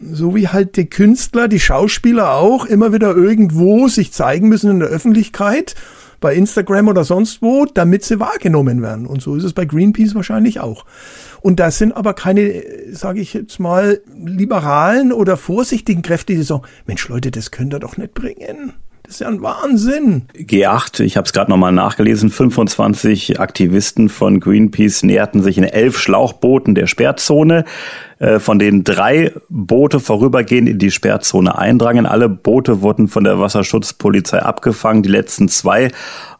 so 0.00 0.34
wie 0.34 0.48
halt 0.48 0.76
die 0.76 0.86
Künstler, 0.88 1.48
die 1.48 1.60
Schauspieler 1.60 2.34
auch 2.34 2.66
immer 2.66 2.92
wieder 2.92 3.16
irgendwo 3.16 3.88
sich 3.88 4.12
zeigen 4.12 4.48
müssen 4.48 4.70
in 4.70 4.80
der 4.80 4.88
Öffentlichkeit, 4.88 5.74
bei 6.20 6.34
Instagram 6.34 6.88
oder 6.88 7.04
sonst 7.04 7.42
wo, 7.42 7.66
damit 7.66 8.04
sie 8.04 8.18
wahrgenommen 8.18 8.80
werden. 8.82 9.06
Und 9.06 9.22
so 9.22 9.36
ist 9.36 9.44
es 9.44 9.52
bei 9.52 9.66
Greenpeace 9.66 10.14
wahrscheinlich 10.14 10.60
auch. 10.60 10.86
Und 11.42 11.60
das 11.60 11.76
sind 11.76 11.92
aber 11.92 12.14
keine, 12.14 12.62
sage 12.92 13.20
ich 13.20 13.34
jetzt 13.34 13.60
mal, 13.60 14.00
liberalen 14.24 15.12
oder 15.12 15.36
vorsichtigen 15.36 16.00
Kräfte, 16.00 16.34
die 16.34 16.42
sagen, 16.42 16.62
Mensch 16.86 17.06
Leute, 17.08 17.30
das 17.30 17.50
könnt 17.50 17.74
ihr 17.74 17.80
doch 17.80 17.98
nicht 17.98 18.14
bringen. 18.14 18.72
Das 19.04 19.16
ist 19.16 19.20
ja 19.20 19.28
ein 19.28 19.42
Wahnsinn. 19.42 20.22
G8, 20.34 21.00
ich 21.00 21.18
habe 21.18 21.26
es 21.26 21.34
gerade 21.34 21.50
nochmal 21.50 21.72
nachgelesen, 21.72 22.30
25 22.30 23.38
Aktivisten 23.38 24.08
von 24.08 24.40
Greenpeace 24.40 25.02
näherten 25.02 25.42
sich 25.42 25.58
in 25.58 25.64
elf 25.64 25.98
Schlauchbooten 25.98 26.74
der 26.74 26.86
Sperrzone. 26.86 27.66
Äh, 28.18 28.38
von 28.38 28.58
denen 28.58 28.84
drei 28.84 29.32
Boote 29.48 30.00
vorübergehend 30.00 30.68
in 30.68 30.78
die 30.78 30.90
Sperrzone 30.90 31.58
eindrangen. 31.58 32.06
Alle 32.06 32.28
Boote 32.28 32.80
wurden 32.80 33.08
von 33.08 33.24
der 33.24 33.40
Wasserschutzpolizei 33.40 34.40
abgefangen, 34.40 35.02
die 35.02 35.08
letzten 35.08 35.48
zwei 35.48 35.90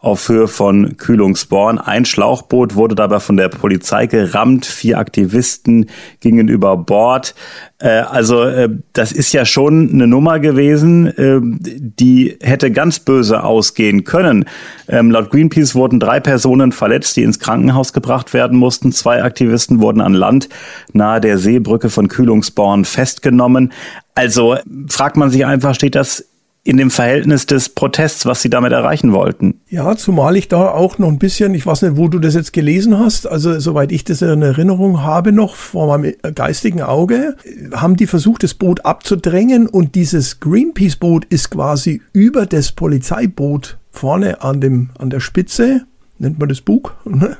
auf 0.00 0.28
Höhe 0.28 0.48
von 0.48 0.96
Kühlungsborn. 0.98 1.78
Ein 1.78 2.04
Schlauchboot 2.04 2.74
wurde 2.74 2.94
dabei 2.94 3.20
von 3.20 3.36
der 3.36 3.48
Polizei 3.48 4.06
gerammt, 4.06 4.66
vier 4.66 4.98
Aktivisten 4.98 5.86
gingen 6.20 6.48
über 6.48 6.76
Bord. 6.76 7.34
Äh, 7.78 7.88
also 7.88 8.42
äh, 8.42 8.68
das 8.92 9.12
ist 9.12 9.32
ja 9.32 9.44
schon 9.44 9.90
eine 9.92 10.06
Nummer 10.06 10.38
gewesen, 10.38 11.12
die 11.16 12.36
hätte 12.40 12.70
ganz 12.70 12.98
böse 13.00 13.42
ausgehen 13.42 14.04
können. 14.04 14.44
Ähm, 14.88 15.10
laut 15.10 15.30
Greenpeace 15.30 15.74
wurden 15.74 16.00
drei 16.00 16.20
Personen 16.20 16.72
verletzt, 16.72 17.16
die 17.16 17.22
ins 17.22 17.38
Krankenhaus 17.38 17.92
gebracht 17.92 18.34
werden 18.34 18.58
mussten. 18.58 18.92
Zwei 18.92 19.22
Aktivisten 19.22 19.80
wurden 19.80 20.00
an 20.00 20.14
Land 20.14 20.48
nahe 20.92 21.20
der 21.20 21.38
Seebrücke 21.64 21.90
von 21.90 22.08
Kühlungsborn 22.08 22.84
festgenommen. 22.84 23.72
Also 24.14 24.56
fragt 24.88 25.16
man 25.16 25.30
sich 25.30 25.44
einfach, 25.44 25.74
steht 25.74 25.94
das 25.94 26.26
in 26.66 26.78
dem 26.78 26.90
Verhältnis 26.90 27.44
des 27.44 27.68
Protests, 27.68 28.24
was 28.24 28.40
sie 28.40 28.48
damit 28.48 28.72
erreichen 28.72 29.12
wollten. 29.12 29.60
Ja, 29.68 29.96
zumal 29.96 30.34
ich 30.36 30.48
da 30.48 30.70
auch 30.70 30.98
noch 30.98 31.08
ein 31.08 31.18
bisschen, 31.18 31.54
ich 31.54 31.66
weiß 31.66 31.82
nicht, 31.82 31.96
wo 31.98 32.08
du 32.08 32.18
das 32.18 32.34
jetzt 32.34 32.54
gelesen 32.54 32.98
hast, 32.98 33.26
also 33.26 33.58
soweit 33.60 33.92
ich 33.92 34.04
das 34.04 34.22
in 34.22 34.40
Erinnerung 34.40 35.02
habe 35.02 35.32
noch 35.32 35.56
vor 35.56 35.86
meinem 35.88 36.14
geistigen 36.34 36.80
Auge, 36.80 37.36
haben 37.74 37.96
die 37.96 38.06
versucht, 38.06 38.44
das 38.44 38.54
Boot 38.54 38.86
abzudrängen 38.86 39.66
und 39.66 39.94
dieses 39.94 40.40
Greenpeace-Boot 40.40 41.26
ist 41.26 41.50
quasi 41.50 42.00
über 42.14 42.46
das 42.46 42.72
Polizeiboot 42.72 43.76
vorne 43.90 44.40
an 44.40 44.62
dem, 44.62 44.88
an 44.98 45.10
der 45.10 45.20
Spitze, 45.20 45.82
nennt 46.18 46.38
man 46.38 46.48
das 46.48 46.62
Bug, 46.62 46.96
ne? 47.04 47.36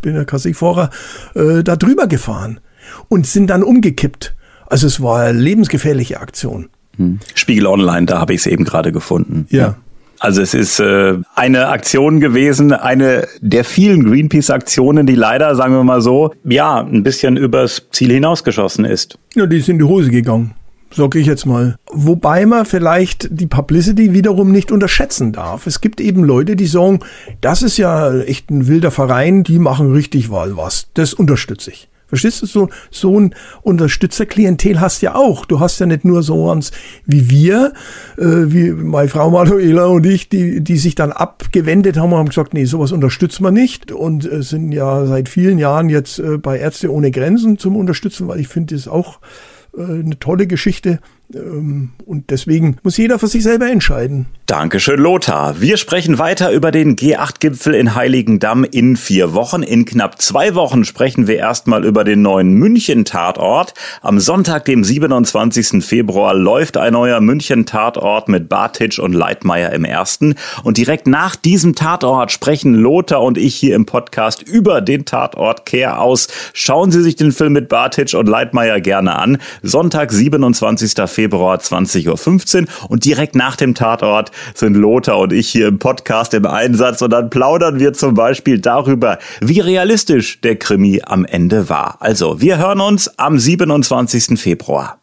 bin 0.00 0.14
ja 0.14 0.24
Kassikfahrer, 0.24 0.88
äh, 1.34 1.62
da 1.62 1.76
drüber 1.76 2.06
gefahren 2.06 2.60
und 3.08 3.26
sind 3.26 3.48
dann 3.48 3.62
umgekippt. 3.62 4.34
Also 4.66 4.86
es 4.86 5.02
war 5.02 5.20
eine 5.22 5.38
lebensgefährliche 5.38 6.20
Aktion. 6.20 6.68
Spiegel 7.34 7.66
Online, 7.66 8.06
da 8.06 8.18
habe 8.18 8.34
ich 8.34 8.40
es 8.40 8.46
eben 8.46 8.64
gerade 8.64 8.92
gefunden. 8.92 9.46
Ja. 9.50 9.76
Also 10.18 10.42
es 10.42 10.52
ist 10.52 10.80
äh, 10.80 11.14
eine 11.34 11.68
Aktion 11.68 12.20
gewesen, 12.20 12.72
eine 12.72 13.26
der 13.40 13.64
vielen 13.64 14.04
Greenpeace-Aktionen, 14.04 15.06
die 15.06 15.14
leider, 15.14 15.56
sagen 15.56 15.72
wir 15.72 15.82
mal 15.82 16.02
so, 16.02 16.34
ja, 16.44 16.80
ein 16.80 17.02
bisschen 17.02 17.38
übers 17.38 17.86
Ziel 17.90 18.12
hinausgeschossen 18.12 18.84
ist. 18.84 19.18
Ja, 19.34 19.46
die 19.46 19.56
ist 19.56 19.70
in 19.70 19.78
die 19.78 19.84
Hose 19.84 20.10
gegangen. 20.10 20.54
Sag 20.92 21.14
ich 21.14 21.26
jetzt 21.26 21.46
mal. 21.46 21.76
Wobei 21.90 22.44
man 22.46 22.66
vielleicht 22.66 23.28
die 23.30 23.46
Publicity 23.46 24.12
wiederum 24.12 24.52
nicht 24.52 24.72
unterschätzen 24.72 25.32
darf. 25.32 25.66
Es 25.66 25.80
gibt 25.80 26.00
eben 26.00 26.24
Leute, 26.24 26.56
die 26.56 26.66
sagen, 26.66 27.00
das 27.40 27.62
ist 27.62 27.78
ja 27.78 28.12
echt 28.18 28.50
ein 28.50 28.66
wilder 28.66 28.90
Verein, 28.90 29.44
die 29.44 29.58
machen 29.58 29.92
richtig 29.92 30.30
was. 30.30 30.88
Das 30.94 31.14
unterstütze 31.14 31.70
ich. 31.70 31.89
Verstehst 32.10 32.42
du, 32.42 32.46
so, 32.46 32.68
so 32.90 33.18
ein 33.18 33.34
Unterstützerklientel 33.62 34.80
hast 34.80 35.00
ja 35.00 35.14
auch. 35.14 35.46
Du 35.46 35.60
hast 35.60 35.78
ja 35.78 35.86
nicht 35.86 36.04
nur 36.04 36.22
so 36.22 36.50
eins 36.50 36.72
wie 37.06 37.30
wir, 37.30 37.72
äh, 38.18 38.24
wie 38.24 38.72
meine 38.72 39.08
Frau 39.08 39.30
Manuela 39.30 39.86
und 39.86 40.04
ich, 40.04 40.28
die, 40.28 40.60
die 40.60 40.76
sich 40.76 40.96
dann 40.96 41.12
abgewendet 41.12 41.96
haben 41.96 42.12
und 42.12 42.18
haben 42.18 42.28
gesagt, 42.28 42.52
nee, 42.52 42.64
sowas 42.64 42.90
unterstützen 42.90 43.44
wir 43.44 43.52
nicht 43.52 43.92
und 43.92 44.30
äh, 44.30 44.42
sind 44.42 44.72
ja 44.72 45.06
seit 45.06 45.28
vielen 45.28 45.58
Jahren 45.58 45.88
jetzt 45.88 46.18
äh, 46.18 46.36
bei 46.36 46.58
Ärzte 46.58 46.92
ohne 46.92 47.12
Grenzen 47.12 47.58
zum 47.58 47.76
Unterstützen, 47.76 48.26
weil 48.26 48.40
ich 48.40 48.48
finde 48.48 48.74
das 48.74 48.88
auch 48.88 49.20
äh, 49.76 49.82
eine 49.82 50.18
tolle 50.18 50.46
Geschichte. 50.46 50.98
Ähm, 51.34 51.90
und 52.06 52.30
deswegen 52.30 52.76
muss 52.82 52.96
jeder 52.96 53.18
für 53.18 53.26
sich 53.26 53.42
selber 53.42 53.70
entscheiden. 53.70 54.26
Dankeschön, 54.46 54.98
Lothar. 54.98 55.60
Wir 55.60 55.76
sprechen 55.76 56.18
weiter 56.18 56.50
über 56.50 56.72
den 56.72 56.96
G8-Gipfel 56.96 57.72
in 57.74 57.94
Heiligendamm 57.94 58.64
in 58.64 58.96
vier 58.96 59.32
Wochen. 59.32 59.62
In 59.62 59.84
knapp 59.84 60.20
zwei 60.20 60.56
Wochen 60.56 60.84
sprechen 60.84 61.28
wir 61.28 61.36
erstmal 61.36 61.84
über 61.84 62.02
den 62.02 62.22
neuen 62.22 62.54
München-Tatort. 62.54 63.74
Am 64.02 64.18
Sonntag, 64.18 64.64
dem 64.64 64.82
27. 64.82 65.84
Februar, 65.84 66.34
läuft 66.34 66.76
ein 66.76 66.94
neuer 66.94 67.20
München-Tatort 67.20 68.28
mit 68.28 68.48
Bartitsch 68.48 68.98
und 68.98 69.12
Leitmeier 69.12 69.70
im 69.70 69.84
ersten. 69.84 70.34
Und 70.64 70.78
direkt 70.78 71.06
nach 71.06 71.36
diesem 71.36 71.76
Tatort 71.76 72.32
sprechen 72.32 72.74
Lothar 72.74 73.22
und 73.22 73.38
ich 73.38 73.54
hier 73.54 73.76
im 73.76 73.86
Podcast 73.86 74.42
über 74.42 74.80
den 74.80 75.04
Tatort 75.04 75.64
Kehr 75.64 76.00
aus. 76.00 76.26
Schauen 76.54 76.90
Sie 76.90 77.02
sich 77.02 77.14
den 77.14 77.30
Film 77.30 77.52
mit 77.52 77.68
Bartitsch 77.68 78.14
und 78.14 78.28
Leitmeier 78.28 78.80
gerne 78.80 79.16
an. 79.16 79.38
Sonntag, 79.62 80.10
27. 80.10 80.92
Februar, 81.20 81.58
20.15 81.58 82.62
Uhr. 82.62 82.66
Und 82.88 83.04
direkt 83.04 83.34
nach 83.34 83.54
dem 83.54 83.74
Tatort 83.74 84.30
sind 84.54 84.74
Lothar 84.74 85.18
und 85.18 85.34
ich 85.34 85.50
hier 85.50 85.68
im 85.68 85.78
Podcast 85.78 86.32
im 86.32 86.46
Einsatz 86.46 87.02
und 87.02 87.10
dann 87.10 87.28
plaudern 87.28 87.78
wir 87.78 87.92
zum 87.92 88.14
Beispiel 88.14 88.58
darüber, 88.58 89.18
wie 89.42 89.60
realistisch 89.60 90.40
der 90.40 90.56
Krimi 90.56 91.02
am 91.04 91.26
Ende 91.26 91.68
war. 91.68 91.98
Also, 92.00 92.40
wir 92.40 92.56
hören 92.56 92.80
uns 92.80 93.18
am 93.18 93.38
27. 93.38 94.40
Februar. 94.40 94.96